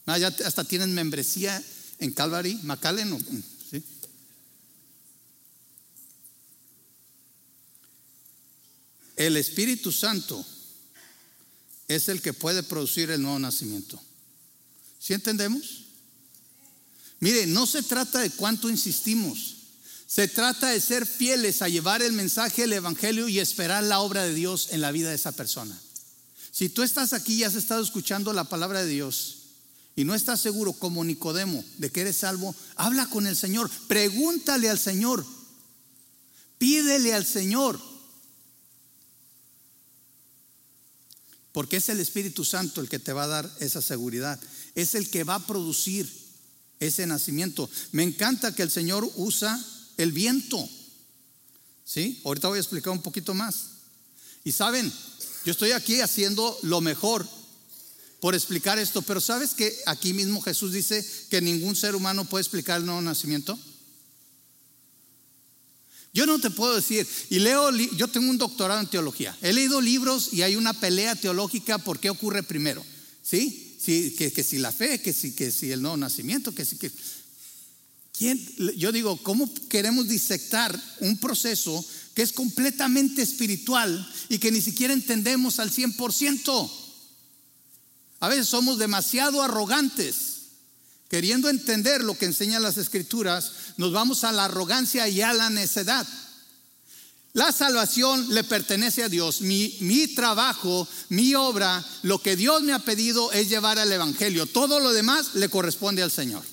ya 0.07 0.27
hasta 0.45 0.65
tienen 0.65 0.93
membresía 0.93 1.63
en 1.99 2.11
Calvary, 2.11 2.59
McAllen, 2.63 3.17
El 9.15 9.37
Espíritu 9.37 9.93
Santo 9.93 10.45
es 11.87 12.09
el 12.09 12.21
que 12.21 12.33
puede 12.33 12.61
producir 12.61 13.09
el 13.09 13.21
nuevo 13.21 13.39
nacimiento. 13.39 13.97
¿Sí 14.99 15.13
entendemos? 15.13 15.85
Mire, 17.21 17.45
no 17.47 17.65
se 17.65 17.83
trata 17.83 18.19
de 18.19 18.31
cuánto 18.31 18.69
insistimos. 18.69 19.60
Se 20.13 20.27
trata 20.27 20.67
de 20.67 20.81
ser 20.81 21.05
fieles 21.05 21.61
a 21.61 21.69
llevar 21.69 22.01
el 22.01 22.11
mensaje 22.11 22.63
del 22.63 22.73
Evangelio 22.73 23.29
y 23.29 23.39
esperar 23.39 23.81
la 23.85 24.01
obra 24.01 24.25
de 24.25 24.33
Dios 24.33 24.67
en 24.71 24.81
la 24.81 24.91
vida 24.91 25.07
de 25.07 25.15
esa 25.15 25.31
persona. 25.31 25.81
Si 26.51 26.67
tú 26.67 26.83
estás 26.83 27.13
aquí 27.13 27.35
y 27.35 27.43
has 27.45 27.55
estado 27.55 27.81
escuchando 27.81 28.33
la 28.33 28.43
palabra 28.43 28.83
de 28.83 28.89
Dios 28.89 29.37
y 29.95 30.03
no 30.03 30.13
estás 30.13 30.41
seguro 30.41 30.73
como 30.73 31.05
Nicodemo 31.05 31.63
de 31.77 31.91
que 31.91 32.01
eres 32.01 32.17
salvo, 32.17 32.53
habla 32.75 33.05
con 33.05 33.25
el 33.25 33.37
Señor, 33.37 33.71
pregúntale 33.87 34.69
al 34.69 34.77
Señor, 34.77 35.25
pídele 36.57 37.13
al 37.13 37.25
Señor. 37.25 37.79
Porque 41.53 41.77
es 41.77 41.87
el 41.87 42.01
Espíritu 42.01 42.43
Santo 42.43 42.81
el 42.81 42.89
que 42.89 42.99
te 42.99 43.13
va 43.13 43.23
a 43.23 43.27
dar 43.27 43.55
esa 43.61 43.81
seguridad. 43.81 44.37
Es 44.75 44.93
el 44.93 45.09
que 45.09 45.23
va 45.23 45.35
a 45.35 45.47
producir 45.47 46.11
ese 46.81 47.07
nacimiento. 47.07 47.69
Me 47.93 48.03
encanta 48.03 48.53
que 48.53 48.63
el 48.63 48.71
Señor 48.71 49.09
usa 49.15 49.57
el 50.01 50.11
viento. 50.11 50.67
¿Sí? 51.83 52.21
Ahorita 52.23 52.47
voy 52.47 52.57
a 52.57 52.61
explicar 52.61 52.93
un 52.93 53.01
poquito 53.01 53.33
más. 53.33 53.71
Y 54.43 54.51
saben, 54.51 54.91
yo 55.45 55.51
estoy 55.51 55.71
aquí 55.71 56.01
haciendo 56.01 56.57
lo 56.63 56.81
mejor 56.81 57.27
por 58.19 58.35
explicar 58.35 58.77
esto, 58.77 59.01
pero 59.01 59.19
¿sabes 59.19 59.55
que 59.55 59.75
aquí 59.87 60.13
mismo 60.13 60.41
Jesús 60.41 60.73
dice 60.73 61.05
que 61.29 61.41
ningún 61.41 61.75
ser 61.75 61.95
humano 61.95 62.25
puede 62.25 62.43
explicar 62.43 62.79
el 62.79 62.85
nuevo 62.85 63.01
nacimiento? 63.01 63.57
Yo 66.13 66.25
no 66.25 66.39
te 66.39 66.49
puedo 66.49 66.75
decir, 66.75 67.07
y 67.29 67.39
leo, 67.39 67.71
yo 67.71 68.07
tengo 68.09 68.29
un 68.29 68.37
doctorado 68.37 68.79
en 68.79 68.87
teología, 68.87 69.35
he 69.41 69.53
leído 69.53 69.81
libros 69.81 70.33
y 70.33 70.41
hay 70.41 70.55
una 70.55 70.73
pelea 70.73 71.15
teológica 71.15 71.77
por 71.77 71.99
qué 71.99 72.09
ocurre 72.09 72.43
primero, 72.43 72.85
¿sí? 73.23 73.77
sí 73.79 74.15
que, 74.17 74.43
si 74.43 74.59
la 74.59 74.71
fe, 74.71 75.01
que 75.01 75.13
si, 75.13 75.33
que 75.33 75.51
si 75.51 75.71
el 75.71 75.81
nuevo 75.81 75.97
nacimiento, 75.97 76.53
que 76.53 76.65
si 76.65 76.77
que... 76.77 76.91
Yo 78.77 78.91
digo, 78.91 79.17
¿cómo 79.23 79.49
queremos 79.67 80.07
disectar 80.07 80.79
un 80.99 81.17
proceso 81.17 81.83
que 82.13 82.21
es 82.21 82.31
completamente 82.31 83.21
espiritual 83.21 84.07
y 84.29 84.37
que 84.37 84.51
ni 84.51 84.61
siquiera 84.61 84.93
entendemos 84.93 85.59
al 85.59 85.71
100%? 85.71 86.71
A 88.19 88.29
veces 88.29 88.47
somos 88.47 88.77
demasiado 88.77 89.41
arrogantes 89.41 90.41
queriendo 91.11 91.49
entender 91.49 92.05
lo 92.05 92.17
que 92.17 92.23
enseñan 92.23 92.63
las 92.63 92.77
escrituras, 92.77 93.51
nos 93.75 93.91
vamos 93.91 94.23
a 94.23 94.31
la 94.31 94.45
arrogancia 94.45 95.09
y 95.09 95.21
a 95.21 95.33
la 95.33 95.49
necedad. 95.49 96.07
La 97.33 97.51
salvación 97.51 98.33
le 98.33 98.45
pertenece 98.45 99.03
a 99.03 99.09
Dios. 99.09 99.41
Mi, 99.41 99.75
mi, 99.81 100.07
trabajo, 100.07 100.87
mi 101.09 101.35
obra, 101.35 101.83
lo 102.03 102.21
que 102.21 102.37
Dios 102.37 102.61
me 102.61 102.71
ha 102.71 102.79
pedido 102.79 103.29
es 103.33 103.49
llevar 103.49 103.77
al 103.77 103.91
Evangelio. 103.91 104.45
Todo 104.45 104.79
lo 104.79 104.93
demás 104.93 105.35
le 105.35 105.49
corresponde 105.49 106.01
al 106.01 106.11
Señor. 106.11 106.45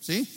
¿Sí? 0.00 0.28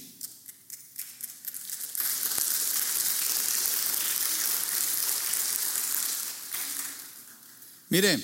Mire, 7.89 8.23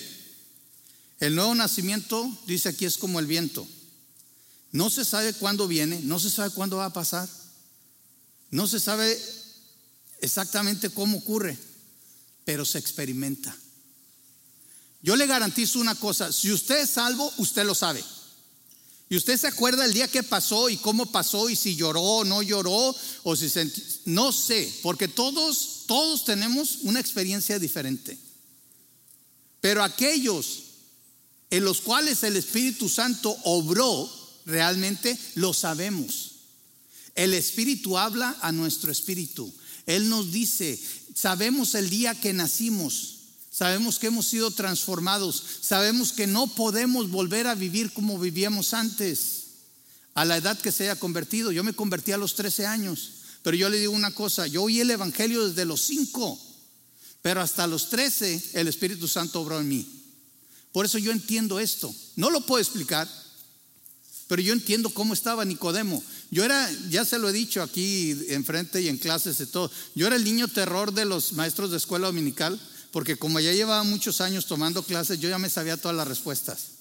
el 1.19 1.36
nuevo 1.36 1.56
nacimiento, 1.56 2.30
dice 2.45 2.69
aquí, 2.69 2.86
es 2.86 2.97
como 2.97 3.19
el 3.19 3.25
viento. 3.25 3.67
No 4.71 4.89
se 4.89 5.06
sabe 5.06 5.34
cuándo 5.34 5.67
viene, 5.67 5.99
no 6.01 6.19
se 6.19 6.30
sabe 6.30 6.51
cuándo 6.51 6.78
va 6.78 6.86
a 6.86 6.93
pasar, 6.93 7.28
no 8.51 8.67
se 8.67 8.80
sabe 8.80 9.19
exactamente 10.21 10.89
cómo 10.89 11.17
ocurre, 11.17 11.58
pero 12.43 12.65
se 12.65 12.78
experimenta. 12.78 13.56
Yo 15.01 15.15
le 15.15 15.28
garantizo 15.28 15.80
una 15.80 15.95
cosa, 15.95 16.32
si 16.32 16.51
usted 16.51 16.82
es 16.82 16.89
salvo, 16.91 17.32
usted 17.38 17.65
lo 17.65 17.75
sabe. 17.75 18.04
Y 19.08 19.17
usted 19.17 19.38
se 19.39 19.47
acuerda 19.47 19.86
el 19.86 19.93
día 19.93 20.08
que 20.08 20.23
pasó 20.23 20.67
y 20.69 20.78
cómo 20.78 21.12
pasó 21.12 21.49
y 21.49 21.56
si 21.56 21.75
lloró 21.75 22.01
o 22.01 22.23
no 22.25 22.41
lloró 22.41 22.95
o 23.23 23.36
si 23.36 23.49
se, 23.49 23.71
no 24.06 24.32
sé, 24.32 24.80
porque 24.82 25.08
todos 25.08 25.84
todos 25.86 26.25
tenemos 26.25 26.80
una 26.82 26.99
experiencia 26.99 27.60
diferente. 27.60 28.17
Pero 29.65 29.84
aquellos 29.84 30.60
en 31.49 31.63
los 31.63 31.82
cuales 31.82 32.21
el 32.21 32.36
Espíritu 32.36 32.88
Santo 32.88 33.36
obró 33.45 34.08
realmente 34.45 35.17
lo 35.34 35.56
sabemos. 35.56 36.34
El 37.15 37.34
Espíritu 37.34 37.97
habla 37.97 38.38
a 38.41 38.51
nuestro 38.51 38.91
espíritu. 38.91 39.51
Él 39.88 40.08
nos 40.08 40.32
dice, 40.32 40.80
sabemos 41.15 41.73
el 41.73 41.89
día 41.89 42.13
que 42.13 42.32
nacimos, 42.32 43.15
sabemos 43.49 43.97
que 43.97 44.06
hemos 44.06 44.28
sido 44.28 44.51
transformados, 44.51 45.43
sabemos 45.62 46.12
que 46.12 46.28
no 46.28 46.45
podemos 46.45 47.10
volver 47.10 47.47
a 47.47 47.56
vivir 47.56 47.91
como 47.91 48.19
vivíamos 48.19 48.71
antes, 48.75 49.45
a 50.13 50.25
la 50.25 50.38
edad 50.38 50.60
que 50.60 50.71
se 50.71 50.84
haya 50.84 50.99
convertido. 50.99 51.51
Yo 51.51 51.63
me 51.63 51.73
convertí 51.73 52.12
a 52.12 52.17
los 52.17 52.36
13 52.36 52.67
años, 52.67 53.13
pero 53.41 53.58
yo 53.58 53.67
le 53.71 53.80
digo 53.80 53.93
una 53.93 54.13
cosa, 54.13 54.45
yo 54.45 54.62
oí 54.62 54.80
el 54.80 54.91
Evangelio 54.91 55.47
desde 55.47 55.65
los 55.65 55.82
5, 55.82 56.44
pero 57.25 57.41
hasta 57.41 57.65
los 57.65 57.89
13 57.89 58.51
el 58.53 58.67
Espíritu 58.67 59.07
Santo 59.07 59.41
obró 59.41 59.59
en 59.59 59.67
mí. 59.67 59.83
Por 60.71 60.85
eso 60.85 60.99
yo 60.99 61.11
entiendo 61.11 61.59
esto. 61.59 61.91
No 62.15 62.29
lo 62.29 62.45
puedo 62.45 62.61
explicar, 62.61 63.09
pero 64.27 64.43
yo 64.43 64.53
entiendo 64.53 64.91
cómo 64.91 65.15
estaba 65.15 65.43
Nicodemo. 65.43 66.03
Yo 66.29 66.43
era, 66.43 66.71
ya 66.91 67.03
se 67.03 67.17
lo 67.17 67.27
he 67.27 67.33
dicho 67.33 67.63
aquí 67.63 68.15
enfrente 68.27 68.79
y 68.79 68.89
en 68.89 68.99
clases 68.99 69.39
de 69.39 69.47
todo, 69.47 69.71
yo 69.95 70.05
era 70.05 70.17
el 70.17 70.23
niño 70.23 70.47
terror 70.47 70.93
de 70.93 71.05
los 71.05 71.33
maestros 71.33 71.71
de 71.71 71.77
escuela 71.77 72.05
dominical, 72.05 72.61
porque 72.91 73.17
como 73.17 73.39
ya 73.39 73.53
llevaba 73.53 73.81
muchos 73.81 74.21
años 74.21 74.45
tomando 74.45 74.83
clases, 74.83 75.19
yo 75.19 75.27
ya 75.27 75.39
me 75.39 75.49
sabía 75.49 75.77
todas 75.77 75.97
las 75.97 76.07
respuestas. 76.07 76.73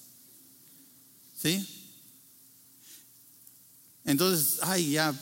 ¿Sí? 1.41 1.67
Entonces, 4.03 4.59
ay, 4.61 4.91
ya, 4.91 5.19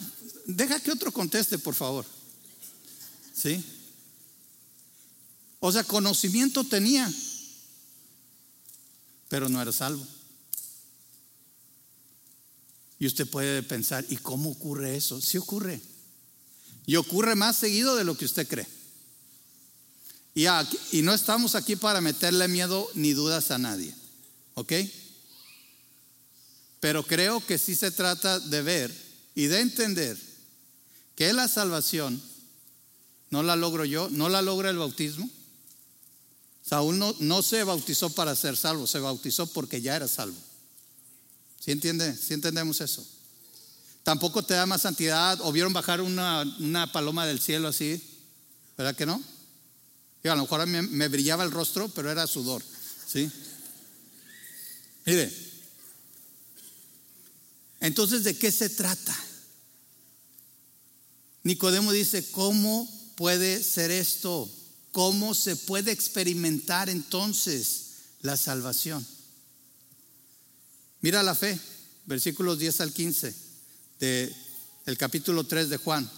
deja 0.48 0.82
que 0.82 0.92
otro 0.92 1.14
conteste, 1.14 1.58
por 1.60 1.76
favor. 1.76 2.06
¿Sí? 3.34 3.64
O 5.66 5.72
sea, 5.72 5.86
conocimiento 5.86 6.66
tenía, 6.66 7.10
pero 9.30 9.48
no 9.48 9.62
era 9.62 9.72
salvo. 9.72 10.06
Y 13.00 13.08
usted 13.08 13.26
puede 13.30 13.64
pensar, 13.64 14.06
¿y 14.10 14.18
cómo 14.18 14.52
ocurre 14.52 14.98
eso? 14.98 15.22
Sí 15.22 15.38
ocurre. 15.38 15.80
Y 16.86 16.98
ocurre 16.98 17.36
más 17.36 17.56
seguido 17.56 17.96
de 17.96 18.04
lo 18.04 18.18
que 18.18 18.26
usted 18.26 18.46
cree. 18.46 18.68
Y, 20.36 20.48
y 20.92 21.02
no 21.02 21.14
estamos 21.14 21.56
aquí 21.56 21.78
para 21.78 22.02
meterle 22.02 22.50
miedo 22.50 22.90
ni 22.96 23.14
dudas 23.14 23.50
a 23.50 23.58
nadie. 23.58 23.96
¿Ok? 24.56 24.74
Pero 26.82 27.04
creo 27.04 27.40
que 27.46 27.58
sí 27.58 27.74
se 27.74 27.92
trata 27.92 28.38
de 28.38 28.62
ver 28.64 28.94
y 29.34 29.46
de 29.46 29.62
entender 29.62 30.18
que 31.16 31.32
la 31.32 31.48
salvación 31.48 32.22
no 33.30 33.44
la 33.44 33.56
logro 33.56 33.86
yo, 33.86 34.10
no 34.10 34.28
la 34.28 34.42
logra 34.42 34.70
el 34.70 34.78
bautismo. 34.78 35.30
Saúl 36.64 36.98
no, 36.98 37.14
no 37.20 37.44
se 37.44 37.64
bautizó 37.64 38.10
para 38.10 38.36
ser 38.36 38.56
salvo, 38.56 38.88
se 38.88 39.00
bautizó 39.00 39.48
porque 39.48 39.82
ya 39.82 39.96
era 39.96 40.08
salvo. 40.08 40.38
¿Sí 41.60 41.72
entiende? 41.72 42.16
¿Sí 42.16 42.34
entendemos 42.34 42.80
eso? 42.82 43.06
Tampoco 44.04 44.44
te 44.44 44.54
da 44.54 44.66
más 44.66 44.82
santidad 44.82 45.40
o 45.42 45.52
vieron 45.52 45.74
bajar 45.74 46.02
una, 46.02 46.90
paloma 46.92 47.26
del 47.26 47.40
cielo 47.40 47.70
así, 47.70 48.02
¿verdad 48.78 48.96
que 48.96 49.06
no? 49.06 49.22
Y 50.24 50.28
a 50.28 50.36
lo 50.36 50.44
mejor 50.44 50.66
me, 50.66 50.82
me 50.82 51.08
brillaba 51.08 51.44
el 51.44 51.52
rostro, 51.52 51.90
pero 51.90 52.10
era 52.10 52.28
sudor, 52.28 52.64
¿sí? 53.08 53.30
Mire, 55.06 55.32
entonces, 57.82 58.24
¿de 58.24 58.38
qué 58.38 58.50
se 58.50 58.70
trata? 58.70 59.14
Nicodemo 61.44 61.92
dice, 61.92 62.32
¿cómo 62.32 62.90
puede 63.16 63.62
ser 63.62 63.92
esto? 63.92 64.50
¿Cómo 64.94 65.34
se 65.34 65.56
puede 65.56 65.92
experimentar 65.92 66.88
entonces 66.88 67.86
la 68.22 68.38
salvación? 68.38 69.06
Mira 71.02 71.24
la 71.24 71.34
fe, 71.34 71.60
versículos 72.06 72.60
10 72.60 72.82
al 72.82 72.94
15 72.94 73.36
del 74.00 74.98
capítulo 74.98 75.46
3 75.46 75.70
de 75.70 75.78
Juan. 75.78 76.10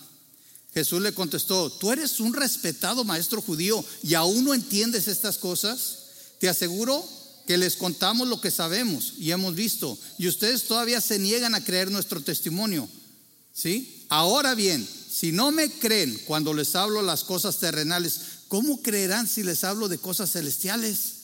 Jesús 0.73 1.01
le 1.01 1.13
contestó, 1.13 1.71
tú 1.71 1.93
eres 1.93 2.19
un 2.19 2.33
respetado 2.33 3.05
maestro 3.05 3.41
judío 3.41 3.83
y 4.03 4.13
aún 4.13 4.43
no 4.43 4.53
entiendes 4.53 5.07
estas 5.07 5.38
cosas. 5.38 5.99
Te 6.41 6.49
aseguro 6.49 7.01
que 7.47 7.57
les 7.57 7.77
contamos 7.77 8.27
lo 8.27 8.41
que 8.41 8.51
sabemos 8.51 9.13
y 9.17 9.31
hemos 9.31 9.55
visto 9.55 9.97
y 10.17 10.27
ustedes 10.27 10.63
todavía 10.65 10.99
se 10.99 11.17
niegan 11.17 11.55
a 11.55 11.63
creer 11.63 11.89
nuestro 11.89 12.19
testimonio. 12.19 12.89
¿Sí? 13.53 14.05
Ahora 14.09 14.53
bien, 14.53 14.85
si 15.09 15.31
no 15.31 15.49
me 15.49 15.71
creen 15.71 16.21
cuando 16.25 16.53
les 16.53 16.75
hablo 16.75 17.01
las 17.01 17.23
cosas 17.23 17.57
terrenales, 17.57 18.19
¿cómo 18.47 18.81
creerán 18.81 19.27
si 19.27 19.43
les 19.43 19.63
hablo 19.63 19.88
de 19.88 19.97
cosas 19.97 20.31
celestiales? 20.31 21.15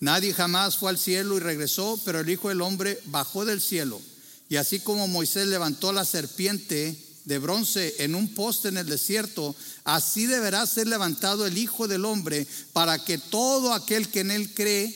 Nadie 0.00 0.32
jamás 0.32 0.76
fue 0.76 0.90
al 0.90 0.98
cielo 0.98 1.36
y 1.36 1.40
regresó, 1.40 2.00
pero 2.04 2.20
el 2.20 2.30
Hijo 2.30 2.48
del 2.48 2.60
Hombre 2.60 3.00
bajó 3.06 3.44
del 3.44 3.60
cielo. 3.60 4.00
Y 4.48 4.56
así 4.56 4.80
como 4.80 5.08
Moisés 5.08 5.48
levantó 5.48 5.92
la 5.92 6.04
serpiente 6.04 6.96
de 7.24 7.38
bronce 7.38 7.94
en 7.98 8.14
un 8.14 8.32
poste 8.32 8.68
en 8.68 8.78
el 8.78 8.86
desierto, 8.86 9.54
así 9.84 10.26
deberá 10.26 10.64
ser 10.66 10.86
levantado 10.86 11.46
el 11.46 11.58
Hijo 11.58 11.88
del 11.88 12.04
Hombre 12.04 12.46
para 12.72 13.04
que 13.04 13.18
todo 13.18 13.74
aquel 13.74 14.08
que 14.08 14.20
en 14.20 14.30
él 14.30 14.54
cree 14.54 14.94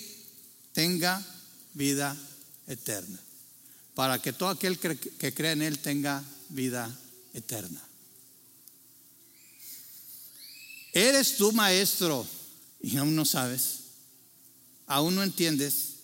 tenga 0.72 1.22
vida 1.74 2.16
eterna. 2.68 3.18
Para 3.94 4.22
que 4.22 4.32
todo 4.32 4.48
aquel 4.48 4.78
que 4.78 5.34
cree 5.34 5.52
en 5.52 5.62
él 5.62 5.78
tenga 5.80 6.22
vida 6.48 6.90
eterna. 7.34 7.82
Eres 10.92 11.36
tu 11.36 11.52
maestro 11.52 12.26
y 12.80 12.96
aún 12.96 13.14
no 13.16 13.24
sabes 13.24 13.82
aún 14.92 15.14
no 15.14 15.22
entiendes 15.22 15.94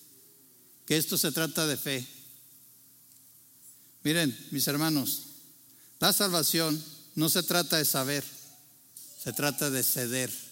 que 0.87 0.97
esto 0.97 1.19
se 1.19 1.31
trata 1.31 1.67
de 1.67 1.77
fe. 1.77 2.07
Miren, 4.03 4.35
mis 4.51 4.67
hermanos, 4.67 5.25
la 6.01 6.13
salvación 6.15 6.83
no 7.15 7.29
se 7.29 7.43
trata 7.43 7.77
de 7.77 7.85
saber, 7.85 8.25
se 9.23 9.33
trata 9.35 9.69
de 9.69 9.83
ceder. 9.83 10.48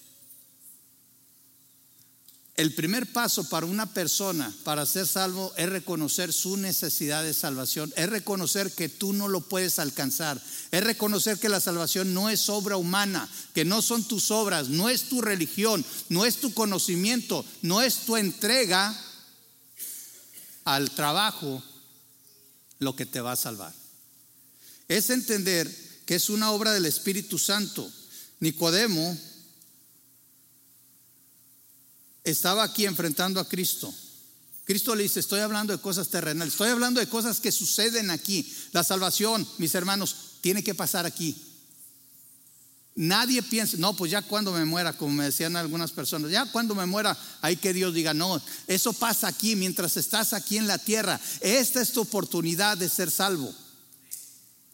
El 2.56 2.72
primer 2.72 3.12
paso 3.12 3.48
para 3.50 3.66
una 3.66 3.92
persona 3.92 4.50
para 4.64 4.86
ser 4.86 5.06
salvo 5.06 5.52
es 5.58 5.68
reconocer 5.68 6.32
su 6.32 6.56
necesidad 6.56 7.22
de 7.22 7.34
salvación, 7.34 7.92
es 7.96 8.08
reconocer 8.08 8.72
que 8.72 8.88
tú 8.88 9.12
no 9.12 9.28
lo 9.28 9.42
puedes 9.42 9.78
alcanzar, 9.78 10.42
es 10.70 10.82
reconocer 10.82 11.38
que 11.38 11.50
la 11.50 11.60
salvación 11.60 12.14
no 12.14 12.30
es 12.30 12.48
obra 12.48 12.78
humana, 12.78 13.28
que 13.52 13.66
no 13.66 13.82
son 13.82 14.04
tus 14.04 14.30
obras, 14.30 14.70
no 14.70 14.88
es 14.88 15.02
tu 15.10 15.20
religión, 15.20 15.84
no 16.08 16.24
es 16.24 16.36
tu 16.36 16.54
conocimiento, 16.54 17.44
no 17.60 17.82
es 17.82 18.06
tu 18.06 18.16
entrega 18.16 18.98
al 20.64 20.90
trabajo 20.92 21.62
lo 22.78 22.96
que 22.96 23.04
te 23.04 23.20
va 23.20 23.32
a 23.32 23.36
salvar. 23.36 23.74
Es 24.88 25.10
entender 25.10 25.70
que 26.06 26.14
es 26.14 26.30
una 26.30 26.52
obra 26.52 26.72
del 26.72 26.86
Espíritu 26.86 27.38
Santo. 27.38 27.90
Nicodemo 28.40 29.18
estaba 32.26 32.64
aquí 32.64 32.84
enfrentando 32.84 33.40
a 33.40 33.48
Cristo. 33.48 33.94
Cristo 34.64 34.96
le 34.96 35.04
dice, 35.04 35.20
estoy 35.20 35.40
hablando 35.40 35.72
de 35.72 35.80
cosas 35.80 36.08
terrenales, 36.08 36.54
estoy 36.54 36.70
hablando 36.70 36.98
de 36.98 37.08
cosas 37.08 37.38
que 37.38 37.52
suceden 37.52 38.10
aquí. 38.10 38.52
La 38.72 38.82
salvación, 38.82 39.46
mis 39.58 39.74
hermanos, 39.76 40.16
tiene 40.40 40.64
que 40.64 40.74
pasar 40.74 41.06
aquí. 41.06 41.40
Nadie 42.96 43.42
piensa, 43.42 43.76
no, 43.76 43.94
pues 43.94 44.10
ya 44.10 44.22
cuando 44.22 44.52
me 44.52 44.64
muera, 44.64 44.92
como 44.94 45.12
me 45.12 45.24
decían 45.24 45.54
algunas 45.54 45.92
personas, 45.92 46.32
ya 46.32 46.46
cuando 46.46 46.74
me 46.74 46.84
muera, 46.84 47.16
hay 47.42 47.56
que 47.56 47.72
Dios 47.72 47.94
diga, 47.94 48.12
no, 48.12 48.42
eso 48.66 48.92
pasa 48.92 49.28
aquí 49.28 49.54
mientras 49.54 49.96
estás 49.96 50.32
aquí 50.32 50.56
en 50.56 50.66
la 50.66 50.78
tierra. 50.78 51.20
Esta 51.40 51.80
es 51.80 51.92
tu 51.92 52.00
oportunidad 52.00 52.76
de 52.76 52.88
ser 52.88 53.10
salvo. 53.10 53.54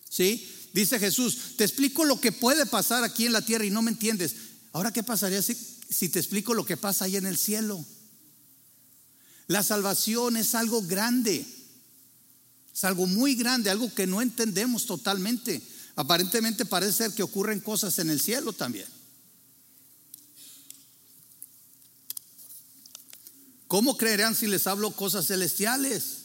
¿Sí? 0.08 0.48
Dice 0.72 0.98
Jesús, 0.98 1.56
te 1.56 1.64
explico 1.64 2.06
lo 2.06 2.18
que 2.18 2.32
puede 2.32 2.64
pasar 2.64 3.04
aquí 3.04 3.26
en 3.26 3.32
la 3.32 3.42
tierra 3.42 3.66
y 3.66 3.70
no 3.70 3.82
me 3.82 3.90
entiendes. 3.90 4.36
Ahora, 4.72 4.90
¿qué 4.90 5.02
pasaría 5.02 5.42
si 5.42 5.54
si 5.92 6.08
te 6.08 6.18
explico 6.18 6.54
lo 6.54 6.64
que 6.64 6.76
pasa 6.76 7.04
ahí 7.04 7.16
en 7.16 7.26
el 7.26 7.38
cielo. 7.38 7.84
La 9.46 9.62
salvación 9.62 10.36
es 10.36 10.54
algo 10.54 10.82
grande, 10.82 11.44
es 12.72 12.84
algo 12.84 13.06
muy 13.06 13.34
grande, 13.34 13.70
algo 13.70 13.92
que 13.94 14.06
no 14.06 14.22
entendemos 14.22 14.86
totalmente. 14.86 15.60
Aparentemente 15.94 16.64
parece 16.64 16.92
ser 16.92 17.12
que 17.12 17.22
ocurren 17.22 17.60
cosas 17.60 17.98
en 17.98 18.10
el 18.10 18.20
cielo 18.20 18.52
también. 18.52 18.86
¿Cómo 23.68 23.96
creerán 23.96 24.34
si 24.34 24.46
les 24.46 24.66
hablo 24.66 24.90
cosas 24.90 25.26
celestiales? 25.26 26.22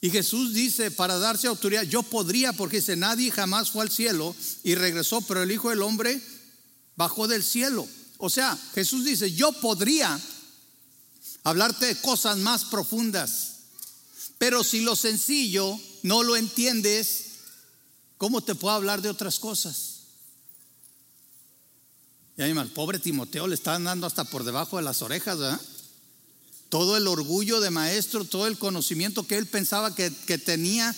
Y 0.00 0.10
Jesús 0.10 0.54
dice, 0.54 0.90
para 0.90 1.18
darse 1.18 1.46
autoridad, 1.46 1.82
yo 1.82 2.02
podría, 2.02 2.52
porque 2.52 2.76
dice, 2.76 2.96
nadie 2.96 3.30
jamás 3.30 3.70
fue 3.70 3.82
al 3.82 3.90
cielo 3.90 4.34
y 4.62 4.74
regresó, 4.74 5.20
pero 5.22 5.42
el 5.42 5.52
Hijo 5.52 5.70
del 5.70 5.82
Hombre 5.82 6.22
bajó 6.96 7.28
del 7.28 7.42
cielo. 7.42 7.86
O 8.22 8.28
sea, 8.28 8.56
Jesús 8.74 9.04
dice, 9.04 9.32
yo 9.32 9.50
podría 9.50 10.20
hablarte 11.42 11.86
de 11.86 11.96
cosas 11.96 12.36
más 12.36 12.66
profundas, 12.66 13.54
pero 14.36 14.62
si 14.62 14.82
lo 14.82 14.94
sencillo 14.94 15.80
no 16.02 16.22
lo 16.22 16.36
entiendes, 16.36 17.24
¿cómo 18.18 18.42
te 18.42 18.54
puedo 18.54 18.74
hablar 18.74 19.00
de 19.00 19.08
otras 19.08 19.38
cosas? 19.38 20.00
Y 22.36 22.42
ahí, 22.42 22.52
pobre 22.74 22.98
Timoteo 22.98 23.46
le 23.46 23.54
estaban 23.54 23.84
dando 23.84 24.06
hasta 24.06 24.24
por 24.24 24.44
debajo 24.44 24.76
de 24.76 24.82
las 24.82 25.00
orejas, 25.00 25.38
¿verdad? 25.38 25.60
Todo 26.68 26.98
el 26.98 27.06
orgullo 27.08 27.60
de 27.60 27.70
maestro, 27.70 28.26
todo 28.26 28.46
el 28.46 28.58
conocimiento 28.58 29.26
que 29.26 29.38
él 29.38 29.46
pensaba 29.46 29.94
que, 29.94 30.12
que 30.26 30.36
tenía 30.36 30.94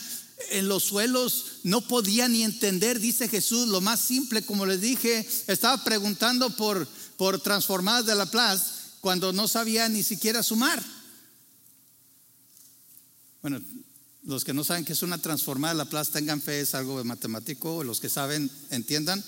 en 0.50 0.68
los 0.68 0.85
suelos, 0.85 1.44
no 1.62 1.80
podía 1.82 2.28
ni 2.28 2.42
entender, 2.42 2.98
dice 2.98 3.28
Jesús, 3.28 3.68
lo 3.68 3.80
más 3.80 4.00
simple, 4.00 4.42
como 4.42 4.66
les 4.66 4.80
dije, 4.80 5.26
estaba 5.46 5.82
preguntando 5.85 6.50
por, 6.50 6.88
por 7.22 7.38
transformadas 7.38 8.04
de 8.04 8.16
la 8.16 8.26
plaza 8.26 8.64
cuando 9.00 9.32
no 9.32 9.46
sabía 9.46 9.88
ni 9.88 10.02
siquiera 10.02 10.42
sumar. 10.42 10.82
Bueno, 13.40 13.62
los 14.24 14.44
que 14.44 14.52
no 14.52 14.64
saben 14.64 14.85
que 14.85 14.92
es 14.92 15.02
una 15.02 15.18
transformada 15.18 15.72
de 15.72 15.78
la 15.78 15.85
plaza 15.88 16.14
tengan 16.14 16.42
fe, 16.42 16.62
es 16.62 16.74
algo 16.74 16.98
de 16.98 17.04
matemático, 17.04 17.85
los 17.85 18.00
que 18.00 18.08
saben 18.08 18.50
entiendan 18.70 19.22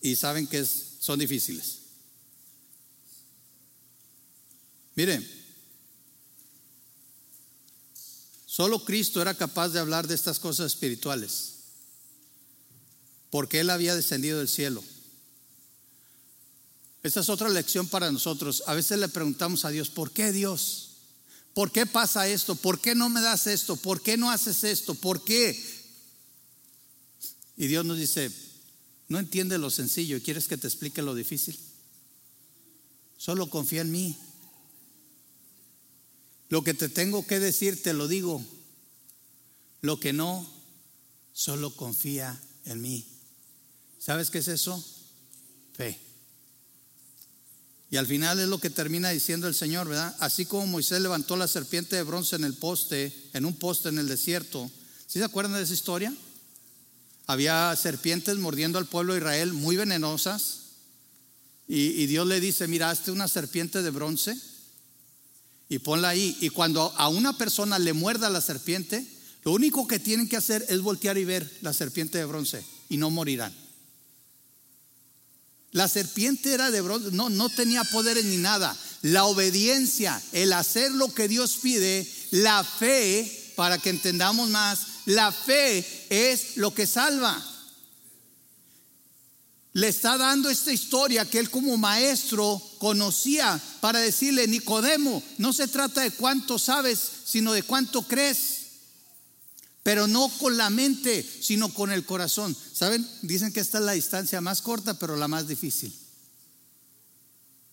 y 0.00 0.16
saben 0.16 0.48
que 0.48 0.66
son 0.66 1.20
difíciles. 1.20 1.76
Mire, 4.96 5.24
solo 8.44 8.84
Cristo 8.84 9.22
era 9.22 9.34
capaz 9.36 9.68
de 9.68 9.78
hablar 9.78 10.08
de 10.08 10.16
estas 10.16 10.40
cosas 10.40 10.66
espirituales, 10.66 11.52
porque 13.30 13.60
Él 13.60 13.70
había 13.70 13.94
descendido 13.94 14.40
del 14.40 14.48
cielo. 14.48 14.82
Esta 17.02 17.20
es 17.20 17.28
otra 17.28 17.48
lección 17.48 17.88
para 17.88 18.10
nosotros. 18.12 18.62
A 18.66 18.74
veces 18.74 18.98
le 18.98 19.08
preguntamos 19.08 19.64
a 19.64 19.70
Dios, 19.70 19.88
¿por 19.88 20.10
qué 20.10 20.32
Dios? 20.32 20.90
¿Por 21.54 21.72
qué 21.72 21.86
pasa 21.86 22.28
esto? 22.28 22.54
¿Por 22.54 22.80
qué 22.80 22.94
no 22.94 23.08
me 23.08 23.20
das 23.20 23.46
esto? 23.46 23.76
¿Por 23.76 24.02
qué 24.02 24.16
no 24.16 24.30
haces 24.30 24.64
esto? 24.64 24.94
¿Por 24.94 25.24
qué? 25.24 25.58
Y 27.56 27.66
Dios 27.66 27.84
nos 27.84 27.98
dice, 27.98 28.30
no 29.08 29.18
entiende 29.18 29.58
lo 29.58 29.70
sencillo 29.70 30.16
y 30.16 30.20
quieres 30.20 30.46
que 30.46 30.56
te 30.56 30.66
explique 30.66 31.02
lo 31.02 31.14
difícil. 31.14 31.58
Solo 33.16 33.50
confía 33.50 33.80
en 33.80 33.90
mí. 33.90 34.18
Lo 36.48 36.64
que 36.64 36.74
te 36.74 36.88
tengo 36.88 37.26
que 37.26 37.40
decir 37.40 37.82
te 37.82 37.92
lo 37.92 38.08
digo. 38.08 38.44
Lo 39.80 39.98
que 39.98 40.12
no, 40.12 40.46
solo 41.32 41.74
confía 41.74 42.40
en 42.66 42.80
mí. 42.80 43.06
¿Sabes 43.98 44.30
qué 44.30 44.38
es 44.38 44.48
eso? 44.48 44.82
Fe. 45.74 46.09
Y 47.90 47.96
al 47.96 48.06
final 48.06 48.38
es 48.38 48.48
lo 48.48 48.58
que 48.58 48.70
termina 48.70 49.10
diciendo 49.10 49.48
el 49.48 49.54
Señor, 49.54 49.88
¿verdad? 49.88 50.14
Así 50.20 50.46
como 50.46 50.66
Moisés 50.66 51.00
levantó 51.00 51.36
la 51.36 51.48
serpiente 51.48 51.96
de 51.96 52.04
bronce 52.04 52.36
en 52.36 52.44
el 52.44 52.54
poste, 52.54 53.12
en 53.32 53.44
un 53.44 53.56
poste 53.56 53.88
en 53.88 53.98
el 53.98 54.06
desierto. 54.06 54.70
¿Sí 55.08 55.18
se 55.18 55.24
acuerdan 55.24 55.54
de 55.54 55.62
esa 55.62 55.74
historia? 55.74 56.14
Había 57.26 57.74
serpientes 57.74 58.36
mordiendo 58.36 58.78
al 58.78 58.86
pueblo 58.86 59.12
de 59.12 59.18
Israel 59.18 59.52
muy 59.52 59.76
venenosas. 59.76 60.58
Y, 61.66 62.06
Dios 62.06 62.26
le 62.26 62.40
dice, 62.40 62.66
mira, 62.66 62.90
hazte 62.90 63.12
una 63.12 63.28
serpiente 63.28 63.82
de 63.82 63.90
bronce 63.90 64.36
y 65.68 65.78
ponla 65.80 66.10
ahí. 66.10 66.36
Y 66.40 66.50
cuando 66.50 66.92
a 66.96 67.08
una 67.08 67.36
persona 67.38 67.78
le 67.78 67.92
muerda 67.92 68.30
la 68.30 68.40
serpiente, 68.40 69.06
lo 69.44 69.52
único 69.52 69.86
que 69.86 69.98
tienen 69.98 70.28
que 70.28 70.36
hacer 70.36 70.64
es 70.68 70.80
voltear 70.80 71.18
y 71.18 71.24
ver 71.24 71.48
la 71.60 71.72
serpiente 71.72 72.18
de 72.18 72.24
bronce 72.24 72.64
y 72.88 72.96
no 72.96 73.10
morirán. 73.10 73.54
La 75.72 75.88
serpiente 75.88 76.52
era 76.52 76.70
de 76.70 76.80
bronce, 76.80 77.10
no, 77.12 77.28
no 77.30 77.48
tenía 77.48 77.84
poderes 77.84 78.24
ni 78.24 78.38
nada. 78.38 78.76
La 79.02 79.24
obediencia, 79.24 80.20
el 80.32 80.52
hacer 80.52 80.90
lo 80.92 81.12
que 81.14 81.28
Dios 81.28 81.58
pide, 81.62 82.06
la 82.32 82.64
fe, 82.64 83.52
para 83.54 83.78
que 83.78 83.90
entendamos 83.90 84.48
más, 84.48 84.80
la 85.06 85.30
fe 85.30 85.86
es 86.10 86.56
lo 86.56 86.74
que 86.74 86.86
salva. 86.86 87.46
Le 89.72 89.86
está 89.86 90.18
dando 90.18 90.50
esta 90.50 90.72
historia 90.72 91.24
que 91.24 91.38
él 91.38 91.48
como 91.48 91.76
maestro 91.76 92.60
conocía 92.78 93.60
para 93.80 94.00
decirle, 94.00 94.48
Nicodemo, 94.48 95.22
no 95.38 95.52
se 95.52 95.68
trata 95.68 96.00
de 96.00 96.10
cuánto 96.10 96.58
sabes, 96.58 96.98
sino 97.24 97.52
de 97.52 97.62
cuánto 97.62 98.02
crees 98.02 98.59
pero 99.82 100.06
no 100.06 100.28
con 100.38 100.56
la 100.56 100.68
mente, 100.68 101.22
sino 101.40 101.72
con 101.72 101.90
el 101.90 102.04
corazón. 102.04 102.56
¿Saben? 102.72 103.06
Dicen 103.22 103.52
que 103.52 103.60
esta 103.60 103.78
es 103.78 103.84
la 103.84 103.92
distancia 103.92 104.40
más 104.40 104.60
corta, 104.60 104.98
pero 104.98 105.16
la 105.16 105.28
más 105.28 105.48
difícil. 105.48 105.94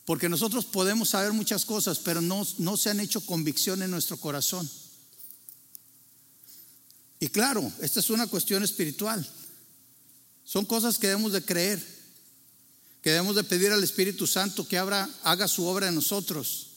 Porque 0.05 0.29
nosotros 0.29 0.65
podemos 0.65 1.09
saber 1.09 1.33
muchas 1.33 1.65
cosas, 1.65 1.99
pero 1.99 2.21
no, 2.21 2.47
no 2.59 2.77
se 2.77 2.89
han 2.89 3.01
hecho 3.01 3.25
convicción 3.25 3.81
en 3.81 3.91
nuestro 3.91 4.15
corazón. 4.17 4.69
Y 7.19 7.27
claro, 7.27 7.69
esta 7.81 7.99
es 7.99 8.09
una 8.09 8.27
cuestión 8.27 8.63
espiritual. 8.63 9.27
Son 10.45 10.65
cosas 10.65 10.97
que 10.97 11.07
debemos 11.07 11.33
de 11.33 11.43
creer, 11.43 11.85
que 13.01 13.09
debemos 13.09 13.35
de 13.35 13.43
pedir 13.43 13.71
al 13.71 13.83
Espíritu 13.83 14.27
Santo 14.27 14.65
que 14.65 14.77
haga 14.77 15.47
su 15.49 15.65
obra 15.65 15.89
en 15.89 15.95
nosotros. 15.95 16.67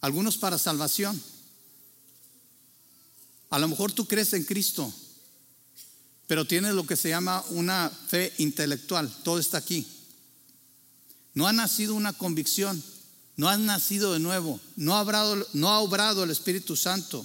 Algunos 0.00 0.36
para 0.36 0.58
salvación 0.58 1.22
a 3.54 3.58
lo 3.60 3.68
mejor 3.68 3.92
tú 3.92 4.08
crees 4.08 4.32
en 4.32 4.42
Cristo, 4.42 4.92
pero 6.26 6.44
tienes 6.44 6.74
lo 6.74 6.84
que 6.88 6.96
se 6.96 7.10
llama 7.10 7.44
una 7.50 7.88
fe 7.88 8.32
intelectual. 8.38 9.08
Todo 9.22 9.38
está 9.38 9.58
aquí. 9.58 9.86
No 11.34 11.46
ha 11.46 11.52
nacido 11.52 11.94
una 11.94 12.12
convicción, 12.12 12.82
no 13.36 13.48
has 13.48 13.60
nacido 13.60 14.12
de 14.12 14.18
nuevo, 14.18 14.58
no 14.74 14.96
ha, 14.96 15.02
obrado, 15.02 15.46
no 15.52 15.68
ha 15.68 15.78
obrado 15.78 16.24
el 16.24 16.32
Espíritu 16.32 16.74
Santo. 16.74 17.24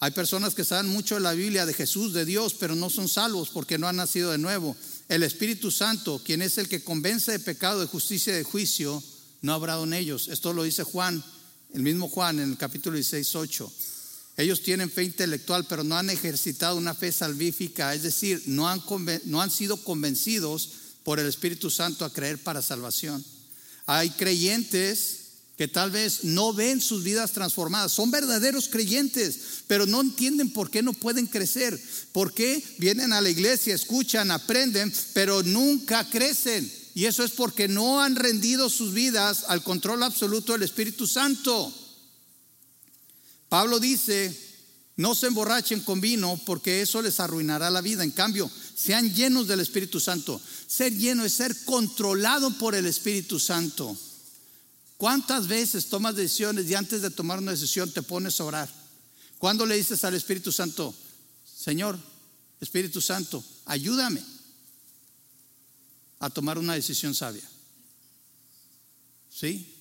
Hay 0.00 0.10
personas 0.10 0.54
que 0.54 0.66
saben 0.66 0.90
mucho 0.90 1.14
de 1.14 1.22
la 1.22 1.32
Biblia, 1.32 1.64
de 1.64 1.72
Jesús, 1.72 2.12
de 2.12 2.26
Dios, 2.26 2.54
pero 2.60 2.74
no 2.74 2.90
son 2.90 3.08
salvos 3.08 3.48
porque 3.48 3.78
no 3.78 3.88
han 3.88 3.96
nacido 3.96 4.32
de 4.32 4.38
nuevo. 4.38 4.76
El 5.08 5.22
Espíritu 5.22 5.70
Santo, 5.70 6.20
quien 6.22 6.42
es 6.42 6.58
el 6.58 6.68
que 6.68 6.84
convence 6.84 7.32
de 7.32 7.38
pecado, 7.38 7.80
de 7.80 7.86
justicia 7.86 8.34
y 8.34 8.36
de 8.36 8.44
juicio, 8.44 9.02
no 9.40 9.54
ha 9.54 9.56
obrado 9.56 9.84
en 9.84 9.94
ellos. 9.94 10.28
Esto 10.28 10.52
lo 10.52 10.64
dice 10.64 10.82
Juan, 10.82 11.24
el 11.72 11.80
mismo 11.80 12.10
Juan 12.10 12.38
en 12.38 12.50
el 12.50 12.58
capítulo 12.58 12.96
16, 12.96 13.34
8. 13.34 13.72
Ellos 14.36 14.62
tienen 14.62 14.90
fe 14.90 15.04
intelectual, 15.04 15.66
pero 15.66 15.84
no 15.84 15.96
han 15.96 16.10
ejercitado 16.10 16.76
una 16.76 16.94
fe 16.94 17.12
salvífica, 17.12 17.94
es 17.94 18.02
decir, 18.02 18.42
no 18.46 18.68
han, 18.68 18.82
no 19.24 19.42
han 19.42 19.50
sido 19.50 19.76
convencidos 19.76 20.70
por 21.04 21.20
el 21.20 21.26
Espíritu 21.26 21.70
Santo 21.70 22.04
a 22.04 22.12
creer 22.12 22.38
para 22.38 22.62
salvación. 22.62 23.22
Hay 23.86 24.10
creyentes 24.10 25.18
que 25.58 25.68
tal 25.68 25.90
vez 25.90 26.24
no 26.24 26.52
ven 26.52 26.80
sus 26.80 27.04
vidas 27.04 27.32
transformadas. 27.32 27.92
Son 27.92 28.10
verdaderos 28.10 28.68
creyentes, 28.68 29.38
pero 29.66 29.86
no 29.86 30.00
entienden 30.00 30.50
por 30.52 30.70
qué 30.70 30.82
no 30.82 30.92
pueden 30.92 31.26
crecer. 31.26 31.78
¿Por 32.12 32.32
qué 32.32 32.62
vienen 32.78 33.12
a 33.12 33.20
la 33.20 33.30
iglesia, 33.30 33.74
escuchan, 33.74 34.30
aprenden, 34.30 34.92
pero 35.12 35.42
nunca 35.42 36.08
crecen? 36.08 36.70
Y 36.94 37.04
eso 37.04 37.22
es 37.22 37.32
porque 37.32 37.68
no 37.68 38.00
han 38.00 38.16
rendido 38.16 38.68
sus 38.68 38.92
vidas 38.92 39.44
al 39.48 39.62
control 39.62 40.02
absoluto 40.02 40.52
del 40.52 40.62
Espíritu 40.62 41.06
Santo. 41.06 41.72
Pablo 43.52 43.78
dice, 43.78 44.34
no 44.96 45.14
se 45.14 45.26
emborrachen 45.26 45.82
con 45.82 46.00
vino 46.00 46.40
porque 46.46 46.80
eso 46.80 47.02
les 47.02 47.20
arruinará 47.20 47.68
la 47.68 47.82
vida. 47.82 48.02
En 48.02 48.10
cambio, 48.10 48.50
sean 48.74 49.14
llenos 49.14 49.46
del 49.46 49.60
Espíritu 49.60 50.00
Santo. 50.00 50.40
Ser 50.66 50.96
lleno 50.96 51.22
es 51.22 51.34
ser 51.34 51.54
controlado 51.66 52.56
por 52.56 52.74
el 52.74 52.86
Espíritu 52.86 53.38
Santo. 53.38 53.94
¿Cuántas 54.96 55.48
veces 55.48 55.90
tomas 55.90 56.16
decisiones 56.16 56.64
y 56.70 56.74
antes 56.74 57.02
de 57.02 57.10
tomar 57.10 57.40
una 57.40 57.50
decisión 57.50 57.92
te 57.92 58.00
pones 58.00 58.40
a 58.40 58.44
orar? 58.44 58.70
¿Cuándo 59.36 59.66
le 59.66 59.76
dices 59.76 60.02
al 60.04 60.14
Espíritu 60.14 60.50
Santo, 60.50 60.94
Señor, 61.44 61.98
Espíritu 62.58 63.02
Santo, 63.02 63.44
ayúdame 63.66 64.24
a 66.20 66.30
tomar 66.30 66.56
una 66.56 66.72
decisión 66.72 67.14
sabia? 67.14 67.46
¿Sí? 69.28 69.71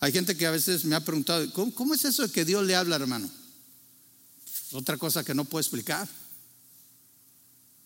Hay 0.00 0.12
gente 0.12 0.34
que 0.34 0.46
a 0.46 0.50
veces 0.50 0.84
me 0.86 0.96
ha 0.96 1.04
preguntado, 1.04 1.46
¿cómo, 1.52 1.94
es 1.94 2.06
eso 2.06 2.22
de 2.22 2.32
que 2.32 2.46
Dios 2.46 2.64
le 2.64 2.74
habla, 2.74 2.96
hermano? 2.96 3.30
Otra 4.72 4.96
cosa 4.96 5.22
que 5.22 5.34
no 5.34 5.44
puedo 5.44 5.60
explicar. 5.60 6.08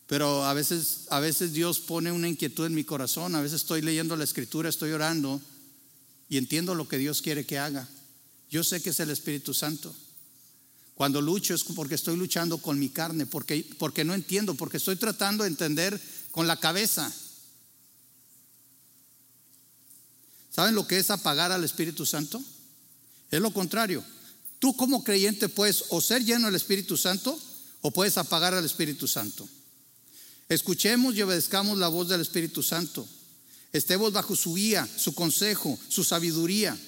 Pero 0.07 0.45
a 0.45 0.55
veces, 0.55 1.07
a 1.11 1.19
veces 1.19 1.53
Dios 1.53 1.81
pone 1.81 2.13
una 2.13 2.29
inquietud 2.29 2.67
en 2.67 2.75
mi 2.75 2.85
corazón, 2.85 3.35
a 3.35 3.41
veces 3.41 3.63
estoy 3.63 3.83
leyendo 3.83 4.17
la 4.17 4.25
escritura, 4.25 4.69
estoy 4.69 4.93
orando 4.93 5.41
y 6.29 6.37
entiendo 6.37 6.75
lo 6.77 6.87
que 6.87 6.99
Dios 6.99 7.21
quiere 7.21 7.45
que 7.45 7.59
haga. 7.59 7.89
Yo 8.49 8.63
sé 8.63 8.81
que 8.81 8.91
es 8.91 9.01
el 9.01 9.11
Espíritu 9.11 9.53
Santo. 9.53 9.93
Cuando 10.95 11.21
lucho 11.21 11.55
es 11.55 11.65
porque 11.65 11.97
estoy 11.97 12.17
luchando 12.17 12.59
con 12.59 12.79
mi 12.79 12.91
carne, 12.91 13.27
porque, 13.27 13.67
porque 13.79 14.05
no 14.05 14.15
entiendo, 14.15 14.55
porque 14.55 14.77
estoy 14.77 14.95
tratando 14.95 15.43
de 15.43 15.51
entender 15.51 16.01
con 16.31 16.47
la 16.47 16.61
cabeza. 16.61 17.13
¿Saben 20.55 20.75
lo 20.75 20.87
que 20.87 20.99
es 20.99 21.11
apagar 21.11 21.51
al 21.51 21.65
Espíritu 21.65 22.07
Santo? 22.07 22.43
Es 23.31 23.41
lo 23.41 23.53
contrario. 23.53 24.05
Tú 24.61 24.77
como 24.77 25.03
creyente 25.03 25.49
puedes 25.49 25.85
o 25.89 26.01
ser 26.01 26.25
lleno 26.25 26.47
del 26.47 26.55
Espíritu 26.55 26.97
Santo 26.97 27.39
o 27.81 27.91
puedes 27.91 28.17
apagar 28.19 28.55
al 28.55 28.65
Espíritu 28.65 29.09
Santo. 29.09 29.49
Escuchemos 30.49 31.17
y 31.17 31.23
obedezcamos 31.23 31.79
la 31.79 31.89
voz 31.89 32.09
del 32.09 32.21
Espíritu 32.21 32.63
Santo. 32.63 33.07
Estemos 33.73 34.13
bajo 34.13 34.37
su 34.37 34.55
guía, 34.55 34.89
su 34.97 35.15
consejo, 35.15 35.77
su 35.89 36.05
sabiduría. 36.05 36.79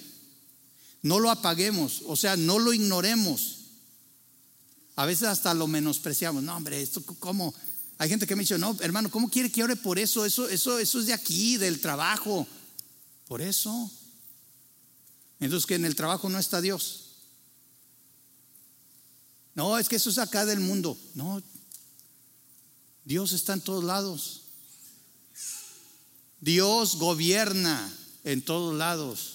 No 1.02 1.18
lo 1.18 1.30
apaguemos, 1.30 2.02
o 2.06 2.16
sea, 2.16 2.36
no 2.36 2.60
lo 2.60 2.72
ignoremos. 2.72 3.56
A 4.94 5.06
veces 5.06 5.28
hasta 5.28 5.52
lo 5.54 5.66
menospreciamos. 5.66 6.42
No, 6.42 6.56
hombre, 6.56 6.80
esto 6.80 7.02
cómo. 7.18 7.52
Hay 7.98 8.08
gente 8.08 8.26
que 8.26 8.36
me 8.36 8.42
dice, 8.42 8.58
no, 8.58 8.76
hermano, 8.80 9.10
¿cómo 9.10 9.28
quiere 9.28 9.50
que 9.50 9.64
ore 9.64 9.74
por 9.74 9.98
eso? 9.98 10.24
Eso, 10.24 10.48
eso, 10.48 10.78
eso 10.78 11.00
es 11.00 11.06
de 11.06 11.12
aquí, 11.12 11.56
del 11.56 11.80
trabajo. 11.80 12.46
Por 13.26 13.42
eso. 13.42 13.90
Entonces 15.40 15.66
que 15.66 15.74
en 15.74 15.84
el 15.84 15.96
trabajo 15.96 16.28
no 16.28 16.38
está 16.38 16.60
Dios. 16.60 17.02
No, 19.54 19.78
es 19.78 19.88
que 19.88 19.96
eso 19.96 20.10
es 20.10 20.18
acá 20.18 20.44
del 20.44 20.60
mundo. 20.60 20.98
No, 21.14 21.42
Dios 23.04 23.32
está 23.32 23.54
en 23.54 23.60
todos 23.60 23.84
lados. 23.84 24.42
Dios 26.40 26.96
gobierna 26.96 27.92
en 28.24 28.42
todos 28.42 28.76
lados. 28.76 29.32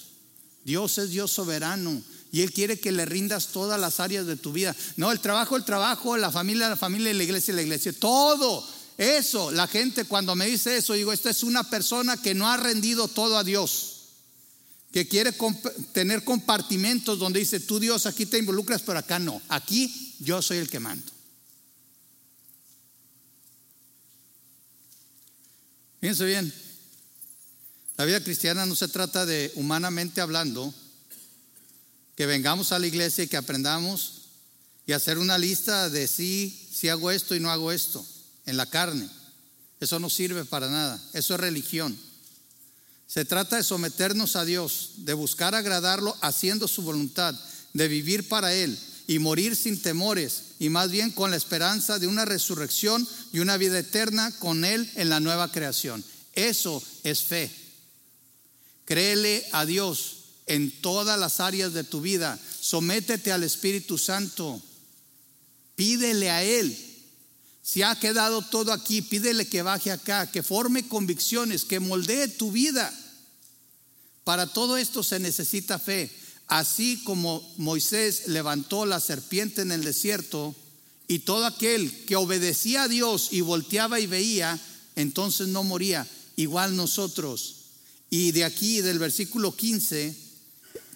Dios 0.64 0.96
es 0.98 1.10
Dios 1.10 1.32
soberano 1.32 2.02
y 2.30 2.42
Él 2.42 2.52
quiere 2.52 2.78
que 2.78 2.92
le 2.92 3.04
rindas 3.04 3.48
todas 3.48 3.80
las 3.80 3.98
áreas 3.98 4.26
de 4.26 4.36
tu 4.36 4.52
vida. 4.52 4.76
No, 4.96 5.10
el 5.10 5.20
trabajo, 5.20 5.56
el 5.56 5.64
trabajo, 5.64 6.16
la 6.16 6.30
familia, 6.30 6.68
la 6.68 6.76
familia, 6.76 7.12
la 7.12 7.24
iglesia, 7.24 7.52
la 7.54 7.62
iglesia. 7.62 7.92
Todo 7.92 8.64
eso, 8.98 9.50
la 9.50 9.66
gente 9.66 10.04
cuando 10.04 10.34
me 10.34 10.46
dice 10.46 10.76
eso, 10.76 10.92
digo, 10.92 11.12
esta 11.12 11.30
es 11.30 11.42
una 11.42 11.64
persona 11.64 12.16
que 12.16 12.34
no 12.34 12.48
ha 12.48 12.56
rendido 12.56 13.08
todo 13.08 13.38
a 13.38 13.44
Dios. 13.44 13.88
Que 14.92 15.08
quiere 15.08 15.34
tener 15.92 16.22
compartimentos 16.22 17.18
donde 17.18 17.40
dice, 17.40 17.60
tú 17.60 17.80
Dios 17.80 18.06
aquí 18.06 18.26
te 18.26 18.38
involucras, 18.38 18.82
pero 18.82 18.98
acá 18.98 19.18
no. 19.18 19.40
Aquí 19.48 20.14
yo 20.20 20.42
soy 20.42 20.58
el 20.58 20.68
que 20.68 20.80
mando. 20.80 21.10
Fíjense 26.00 26.24
bien, 26.26 26.52
la 27.96 28.04
vida 28.04 28.22
cristiana 28.22 28.66
no 28.66 28.74
se 28.74 28.88
trata 28.88 29.24
de, 29.24 29.52
humanamente 29.54 30.20
hablando, 30.20 30.74
que 32.16 32.26
vengamos 32.26 32.72
a 32.72 32.78
la 32.78 32.86
iglesia 32.86 33.24
y 33.24 33.28
que 33.28 33.36
aprendamos 33.36 34.22
y 34.84 34.92
hacer 34.92 35.18
una 35.18 35.38
lista 35.38 35.88
de 35.88 36.08
sí, 36.08 36.68
si 36.72 36.88
hago 36.88 37.10
esto 37.10 37.36
y 37.36 37.40
no 37.40 37.50
hago 37.50 37.70
esto, 37.70 38.04
en 38.46 38.56
la 38.56 38.66
carne. 38.66 39.08
Eso 39.80 39.98
no 39.98 40.08
sirve 40.08 40.44
para 40.44 40.68
nada, 40.70 41.02
eso 41.12 41.34
es 41.34 41.40
religión. 41.40 41.98
Se 43.06 43.24
trata 43.24 43.56
de 43.56 43.62
someternos 43.62 44.36
a 44.36 44.44
Dios, 44.44 44.92
de 44.98 45.12
buscar 45.12 45.54
agradarlo 45.54 46.16
haciendo 46.22 46.66
su 46.66 46.82
voluntad, 46.82 47.38
de 47.74 47.88
vivir 47.88 48.28
para 48.28 48.54
Él 48.54 48.78
y 49.06 49.18
morir 49.18 49.56
sin 49.56 49.80
temores 49.80 50.54
y 50.58 50.70
más 50.70 50.90
bien 50.90 51.10
con 51.10 51.30
la 51.30 51.36
esperanza 51.36 51.98
de 51.98 52.06
una 52.06 52.24
resurrección 52.24 53.06
y 53.32 53.40
una 53.40 53.56
vida 53.56 53.78
eterna 53.78 54.30
con 54.38 54.64
Él 54.64 54.90
en 54.94 55.08
la 55.08 55.20
nueva 55.20 55.50
creación. 55.50 56.02
Eso 56.34 56.82
es 57.02 57.22
fe. 57.24 57.50
Créele 58.84 59.46
a 59.52 59.66
Dios 59.66 60.16
en 60.46 60.70
todas 60.80 61.18
las 61.18 61.40
áreas 61.40 61.72
de 61.72 61.84
tu 61.84 62.00
vida. 62.00 62.38
Sométete 62.60 63.32
al 63.32 63.42
Espíritu 63.42 63.98
Santo. 63.98 64.62
Pídele 65.74 66.30
a 66.30 66.42
Él. 66.44 66.91
Si 67.62 67.82
ha 67.82 67.94
quedado 67.94 68.42
todo 68.42 68.72
aquí, 68.72 69.02
pídele 69.02 69.46
que 69.46 69.62
baje 69.62 69.92
acá, 69.92 70.30
que 70.30 70.42
forme 70.42 70.88
convicciones, 70.88 71.64
que 71.64 71.78
moldee 71.78 72.26
tu 72.26 72.50
vida. 72.50 72.92
Para 74.24 74.48
todo 74.48 74.76
esto 74.76 75.02
se 75.04 75.20
necesita 75.20 75.78
fe. 75.78 76.10
Así 76.48 77.02
como 77.04 77.40
Moisés 77.56 78.26
levantó 78.26 78.84
la 78.84 78.98
serpiente 78.98 79.62
en 79.62 79.70
el 79.70 79.84
desierto 79.84 80.54
y 81.06 81.20
todo 81.20 81.46
aquel 81.46 82.04
que 82.04 82.16
obedecía 82.16 82.84
a 82.84 82.88
Dios 82.88 83.28
y 83.30 83.40
volteaba 83.42 84.00
y 84.00 84.06
veía, 84.06 84.58
entonces 84.96 85.48
no 85.48 85.62
moría. 85.62 86.06
Igual 86.36 86.74
nosotros. 86.74 87.56
Y 88.10 88.32
de 88.32 88.44
aquí, 88.44 88.80
del 88.80 88.98
versículo 88.98 89.56
15, 89.56 90.14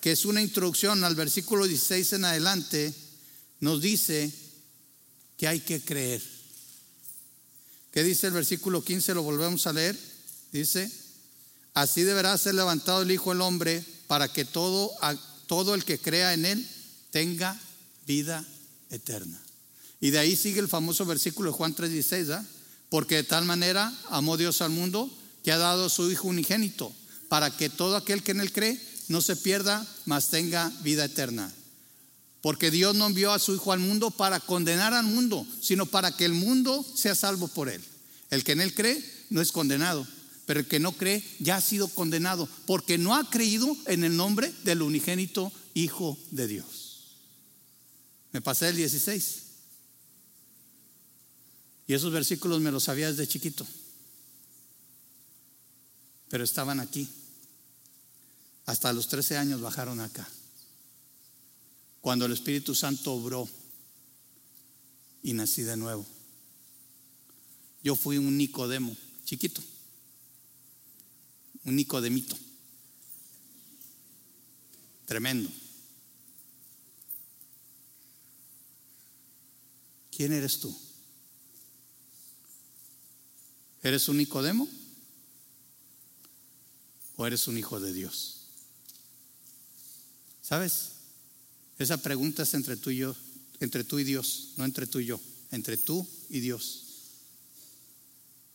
que 0.01 0.13
es 0.13 0.25
una 0.25 0.43
introducción 0.43 1.05
al 1.05 1.15
versículo 1.15 1.67
16 1.67 2.13
en 2.15 2.25
adelante, 2.25 2.93
nos 3.61 3.81
dice 3.81 4.33
que 5.37 5.49
hay 5.49 5.61
que 5.61 5.81
creer. 5.81 6.36
¿Qué 7.97 8.05
dice 8.05 8.27
el 8.27 8.35
versículo 8.35 8.85
15? 8.85 9.15
Lo 9.15 9.23
volvemos 9.23 9.67
a 9.67 9.73
leer. 9.73 9.99
Dice, 10.53 10.93
así 11.73 12.03
deberá 12.03 12.37
ser 12.37 12.55
levantado 12.55 13.01
el 13.01 13.11
Hijo 13.11 13.31
del 13.31 13.41
Hombre 13.41 13.83
para 14.07 14.31
que 14.31 14.45
todo 14.45 14.93
todo 15.47 15.75
el 15.75 15.83
que 15.83 15.99
crea 15.99 16.35
en 16.35 16.45
Él 16.45 16.69
tenga 17.11 17.59
vida 18.07 18.45
eterna. 18.91 19.41
Y 19.99 20.11
de 20.11 20.19
ahí 20.19 20.37
sigue 20.37 20.61
el 20.61 20.69
famoso 20.69 21.07
versículo 21.07 21.53
de 21.53 21.57
Juan 21.57 21.75
3:16, 21.75 22.45
porque 22.91 23.15
de 23.15 23.25
tal 23.25 23.47
manera 23.47 23.91
amó 24.11 24.37
Dios 24.37 24.61
al 24.61 24.73
mundo 24.73 25.11
que 25.43 25.53
ha 25.53 25.57
dado 25.57 25.87
a 25.87 25.89
su 25.89 26.11
Hijo 26.11 26.29
unigénito, 26.29 26.93
para 27.31 27.57
que 27.57 27.71
todo 27.71 27.97
aquel 27.97 28.23
que 28.23 28.33
en 28.33 28.41
Él 28.41 28.53
cree 28.53 28.79
no 29.09 29.23
se 29.23 29.37
pierda, 29.37 29.87
mas 30.05 30.29
tenga 30.29 30.71
vida 30.83 31.07
eterna. 31.07 31.51
Porque 32.47 32.71
Dios 32.71 32.95
no 32.95 33.07
envió 33.07 33.33
a 33.33 33.41
su 33.41 33.57
Hijo 33.57 33.73
al 33.73 33.81
mundo 33.81 34.13
para 34.13 34.39
condenar 34.39 34.95
al 34.95 35.05
mundo, 35.05 35.45
sino 35.61 35.85
para 35.85 36.17
que 36.17 36.25
el 36.25 36.33
mundo 36.33 36.87
sea 36.95 37.17
salvo 37.17 37.49
por 37.49 37.69
Él. 37.69 37.83
El 38.31 38.45
que 38.45 38.53
en 38.53 38.61
Él 38.61 38.73
cree 38.73 39.03
no 39.31 39.41
es 39.41 39.51
condenado, 39.51 40.07
pero 40.47 40.61
el 40.61 40.69
que 40.69 40.79
no 40.79 40.93
cree 40.93 41.25
ya 41.41 41.57
ha 41.57 41.61
sido 41.61 41.89
condenado 41.89 42.49
porque 42.67 42.99
no 42.99 43.17
ha 43.17 43.29
creído 43.31 43.77
en 43.87 44.05
el 44.05 44.17
nombre 44.17 44.55
del 44.63 44.83
unigénito 44.83 45.53
Hijo 45.75 46.17
de 46.31 46.47
Dios. 46.47 47.17
Me 48.31 48.41
pasé 48.41 48.69
el 48.69 48.77
16. 48.77 49.43
Y 51.89 51.95
esos 51.95 52.13
versículos 52.13 52.61
me 52.61 52.71
los 52.71 52.85
sabía 52.85 53.11
desde 53.11 53.27
chiquito. 53.27 53.67
Pero 56.29 56.45
estaban 56.45 56.79
aquí. 56.79 57.09
Hasta 58.67 58.93
los 58.93 59.09
13 59.09 59.37
años 59.37 59.61
bajaron 59.61 59.99
acá. 59.99 60.29
Cuando 62.07 62.25
el 62.27 62.33
Espíritu 62.35 62.73
Santo 62.73 63.15
obró 63.15 63.49
y 65.25 65.33
nací 65.33 65.63
de 65.63 65.77
nuevo. 65.77 66.07
Yo 67.83 67.97
fui 67.97 68.17
un 68.17 68.39
Nicodemo, 68.39 68.97
chiquito 69.25 69.61
un 71.65 71.75
Nicodemito. 71.75 72.39
Tremendo. 75.07 75.51
¿Quién 80.13 80.33
eres 80.33 80.61
tú? 80.61 80.79
¿Eres 83.83 84.09
un 84.09 84.19
Nicodemo? 84.19 84.69
¿O 87.17 87.27
eres 87.27 87.49
un 87.49 87.59
hijo 87.59 87.81
de 87.81 87.93
Dios? 87.93 88.47
¿Sabes? 90.41 90.96
Esa 91.79 91.99
pregunta 91.99 92.43
es 92.43 92.55
entre 92.55 92.77
tú 92.77 92.91
y 92.91 93.03
entre 93.61 93.85
tú 93.85 93.99
y 93.99 94.05
Dios, 94.05 94.53
no 94.57 94.65
entre 94.65 94.87
tú 94.87 95.01
y 95.01 95.07
yo, 95.07 95.21
entre 95.51 95.77
tú 95.77 96.07
y 96.29 96.41
Dios. 96.41 96.85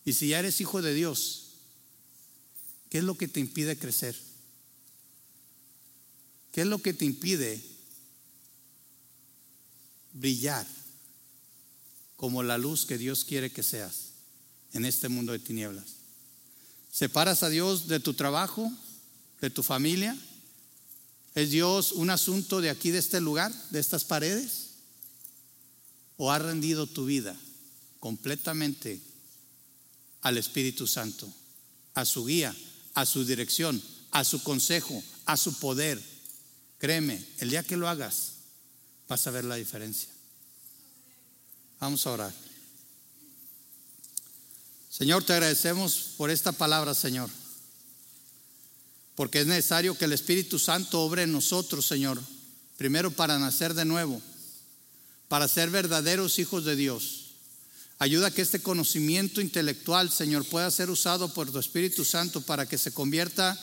Y 0.06 0.14
si 0.14 0.30
ya 0.30 0.40
eres 0.40 0.62
hijo 0.62 0.82
de 0.82 0.94
Dios, 0.94 1.44
¿qué 2.90 3.00
es 3.00 3.04
lo 3.04 3.16
que 3.16 3.28
te 3.28 3.40
impide 3.40 3.78
crecer? 3.78 4.16
¿Qué 6.52 6.62
es 6.62 6.68
lo 6.68 6.82
que 6.82 6.94
te 6.94 7.06
impide 7.06 7.62
brillar 10.14 10.68
como 12.18 12.44
la 12.44 12.58
luz 12.58 12.86
que 12.86 12.98
Dios 12.98 13.24
quiere 13.24 13.52
que 13.52 13.64
seas 13.64 14.12
en 14.74 14.86
este 14.86 15.08
mundo 15.10 15.32
de 15.32 15.40
tinieblas? 15.40 15.86
¿Separas 16.92 17.44
a 17.44 17.50
Dios 17.50 17.88
de 17.88 18.00
tu 18.00 18.14
trabajo, 18.14 18.72
de 19.40 19.50
tu 19.50 19.64
familia? 19.64 20.18
¿Es 21.34 21.52
Dios 21.52 21.94
un 21.94 22.10
asunto 22.10 22.60
de 22.60 22.70
aquí, 22.70 22.92
de 22.92 23.00
este 23.00 23.22
lugar, 23.22 23.54
de 23.70 23.80
estas 23.80 24.04
paredes? 24.04 24.72
¿O 26.18 26.32
has 26.32 26.42
rendido 26.42 26.88
tu 26.88 27.06
vida 27.06 27.38
completamente 28.00 29.02
al 30.22 30.38
Espíritu 30.38 30.88
Santo, 30.88 31.32
a 31.94 32.06
su 32.06 32.26
guía, 32.26 32.56
a 32.94 33.06
su 33.06 33.26
dirección, 33.26 33.82
a 34.12 34.24
su 34.24 34.44
consejo, 34.44 35.02
a 35.26 35.38
su 35.38 35.58
poder? 35.60 36.02
Créeme, 36.80 37.26
el 37.40 37.50
día 37.50 37.64
que 37.64 37.78
lo 37.78 37.88
hagas, 37.88 38.34
vas 39.08 39.26
a 39.26 39.32
ver 39.32 39.46
la 39.46 39.56
diferencia. 39.56 40.10
Vamos 41.80 42.06
a 42.06 42.12
orar. 42.12 42.34
Señor, 44.90 45.24
te 45.24 45.34
agradecemos 45.34 46.14
por 46.18 46.30
esta 46.30 46.52
palabra, 46.52 46.94
Señor 46.94 47.41
porque 49.22 49.42
es 49.42 49.46
necesario 49.46 49.96
que 49.96 50.06
el 50.06 50.14
Espíritu 50.14 50.58
Santo 50.58 51.00
obre 51.00 51.22
en 51.22 51.32
nosotros, 51.32 51.86
Señor, 51.86 52.20
primero 52.76 53.12
para 53.12 53.38
nacer 53.38 53.76
de 53.76 53.86
nuevo, 53.86 54.20
para 55.28 55.48
ser 55.48 55.70
verdaderos 55.70 56.40
hijos 56.40 56.66
de 56.66 56.76
Dios. 56.76 57.36
Ayuda 58.00 58.32
que 58.32 58.42
este 58.42 58.64
conocimiento 58.64 59.40
intelectual, 59.40 60.10
Señor, 60.10 60.44
pueda 60.46 60.72
ser 60.72 60.90
usado 60.90 61.32
por 61.36 61.52
tu 61.52 61.60
Espíritu 61.60 62.04
Santo 62.04 62.42
para 62.42 62.68
que 62.68 62.80
se 62.80 62.94
convierta 62.94 63.56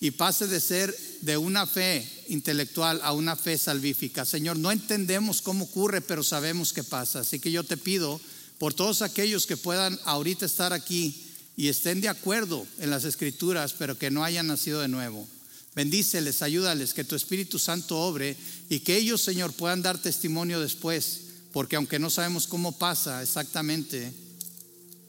y 0.00 0.10
pase 0.10 0.48
de 0.48 0.58
ser 0.58 0.92
de 1.20 1.36
una 1.36 1.68
fe 1.68 2.04
intelectual 2.26 2.98
a 3.04 3.12
una 3.12 3.36
fe 3.36 3.58
salvífica. 3.58 4.24
Señor, 4.24 4.58
no 4.58 4.72
entendemos 4.72 5.42
cómo 5.42 5.66
ocurre, 5.66 6.00
pero 6.00 6.24
sabemos 6.24 6.72
que 6.72 6.82
pasa. 6.82 7.20
Así 7.20 7.38
que 7.38 7.52
yo 7.52 7.62
te 7.62 7.76
pido 7.76 8.20
por 8.58 8.74
todos 8.74 9.02
aquellos 9.02 9.46
que 9.46 9.56
puedan 9.56 9.96
ahorita 10.04 10.44
estar 10.44 10.72
aquí 10.72 11.25
y 11.56 11.68
estén 11.68 12.02
de 12.02 12.08
acuerdo 12.08 12.66
en 12.78 12.90
las 12.90 13.04
escrituras, 13.04 13.72
pero 13.72 13.98
que 13.98 14.10
no 14.10 14.22
hayan 14.22 14.46
nacido 14.46 14.80
de 14.80 14.88
nuevo. 14.88 15.26
Bendíceles, 15.74 16.42
ayúdales, 16.42 16.92
que 16.92 17.04
tu 17.04 17.16
Espíritu 17.16 17.58
Santo 17.58 17.98
obre 17.98 18.36
y 18.68 18.80
que 18.80 18.96
ellos, 18.96 19.22
Señor, 19.22 19.52
puedan 19.54 19.82
dar 19.82 19.98
testimonio 19.98 20.60
después, 20.60 21.22
porque 21.52 21.76
aunque 21.76 21.98
no 21.98 22.10
sabemos 22.10 22.46
cómo 22.46 22.72
pasa 22.72 23.22
exactamente 23.22 24.12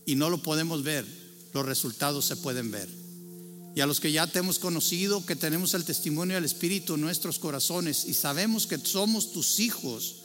y 0.06 0.16
no 0.16 0.30
lo 0.30 0.42
podemos 0.42 0.84
ver, 0.84 1.06
los 1.54 1.66
resultados 1.66 2.26
se 2.26 2.38
pueden 2.38 2.72
ver. 2.72 2.88
Y 3.76 3.82
a 3.82 3.86
los 3.86 4.00
que 4.00 4.12
ya 4.12 4.26
te 4.26 4.40
hemos 4.40 4.58
conocido, 4.58 5.26
que 5.26 5.36
tenemos 5.36 5.74
el 5.74 5.84
testimonio 5.84 6.36
del 6.36 6.46
Espíritu 6.46 6.96
en 6.96 7.02
nuestros 7.02 7.40
corazones 7.40 8.06
y 8.06 8.14
sabemos 8.14 8.68
que 8.68 8.78
somos 8.78 9.34
tus 9.34 9.60
hijos, 9.60 10.24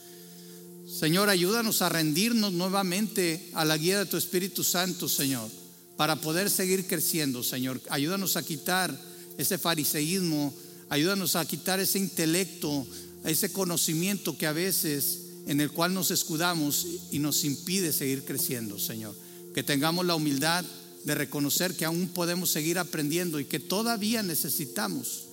Señor, 0.87 1.29
ayúdanos 1.29 1.81
a 1.81 1.89
rendirnos 1.89 2.53
nuevamente 2.53 3.49
a 3.53 3.65
la 3.65 3.77
guía 3.77 3.99
de 3.99 4.05
tu 4.05 4.17
Espíritu 4.17 4.63
Santo, 4.63 5.07
Señor 5.09 5.62
para 5.97 6.15
poder 6.15 6.49
seguir 6.49 6.87
creciendo, 6.87 7.43
Señor. 7.43 7.81
Ayúdanos 7.89 8.35
a 8.35 8.43
quitar 8.43 8.97
ese 9.37 9.57
fariseísmo, 9.57 10.53
ayúdanos 10.89 11.35
a 11.35 11.45
quitar 11.45 11.79
ese 11.79 11.99
intelecto, 11.99 12.85
ese 13.25 13.51
conocimiento 13.51 14.37
que 14.37 14.47
a 14.47 14.53
veces 14.53 15.19
en 15.45 15.61
el 15.61 15.71
cual 15.71 15.93
nos 15.93 16.11
escudamos 16.11 16.87
y 17.11 17.19
nos 17.19 17.43
impide 17.43 17.91
seguir 17.91 18.23
creciendo, 18.23 18.79
Señor. 18.79 19.15
Que 19.53 19.63
tengamos 19.63 20.05
la 20.05 20.15
humildad 20.15 20.65
de 21.03 21.15
reconocer 21.15 21.75
que 21.75 21.85
aún 21.85 22.07
podemos 22.07 22.49
seguir 22.49 22.79
aprendiendo 22.79 23.39
y 23.39 23.45
que 23.45 23.59
todavía 23.59 24.23
necesitamos, 24.23 25.25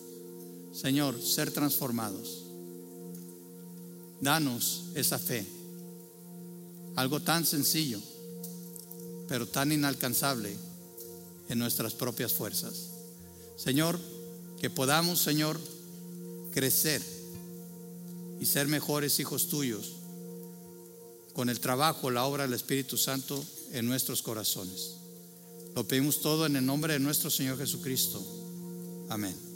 Señor, 0.72 1.20
ser 1.22 1.52
transformados. 1.52 2.44
Danos 4.20 4.84
esa 4.94 5.18
fe. 5.18 5.46
Algo 6.96 7.20
tan 7.20 7.46
sencillo 7.46 8.00
pero 9.30 9.46
tan 9.46 9.70
inalcanzable 9.70 10.52
en 11.48 11.58
nuestras 11.60 11.94
propias 11.94 12.32
fuerzas. 12.32 12.88
Señor, 13.56 13.96
que 14.60 14.70
podamos, 14.70 15.20
Señor, 15.20 15.56
crecer 16.52 17.00
y 18.40 18.44
ser 18.44 18.66
mejores 18.66 19.20
hijos 19.20 19.48
tuyos 19.48 19.92
con 21.32 21.48
el 21.48 21.60
trabajo, 21.60 22.10
la 22.10 22.24
obra 22.24 22.42
del 22.42 22.54
Espíritu 22.54 22.96
Santo 22.96 23.40
en 23.70 23.86
nuestros 23.86 24.20
corazones. 24.20 24.96
Lo 25.76 25.86
pedimos 25.86 26.20
todo 26.20 26.44
en 26.44 26.56
el 26.56 26.66
nombre 26.66 26.94
de 26.94 26.98
nuestro 26.98 27.30
Señor 27.30 27.56
Jesucristo. 27.56 28.20
Amén. 29.10 29.49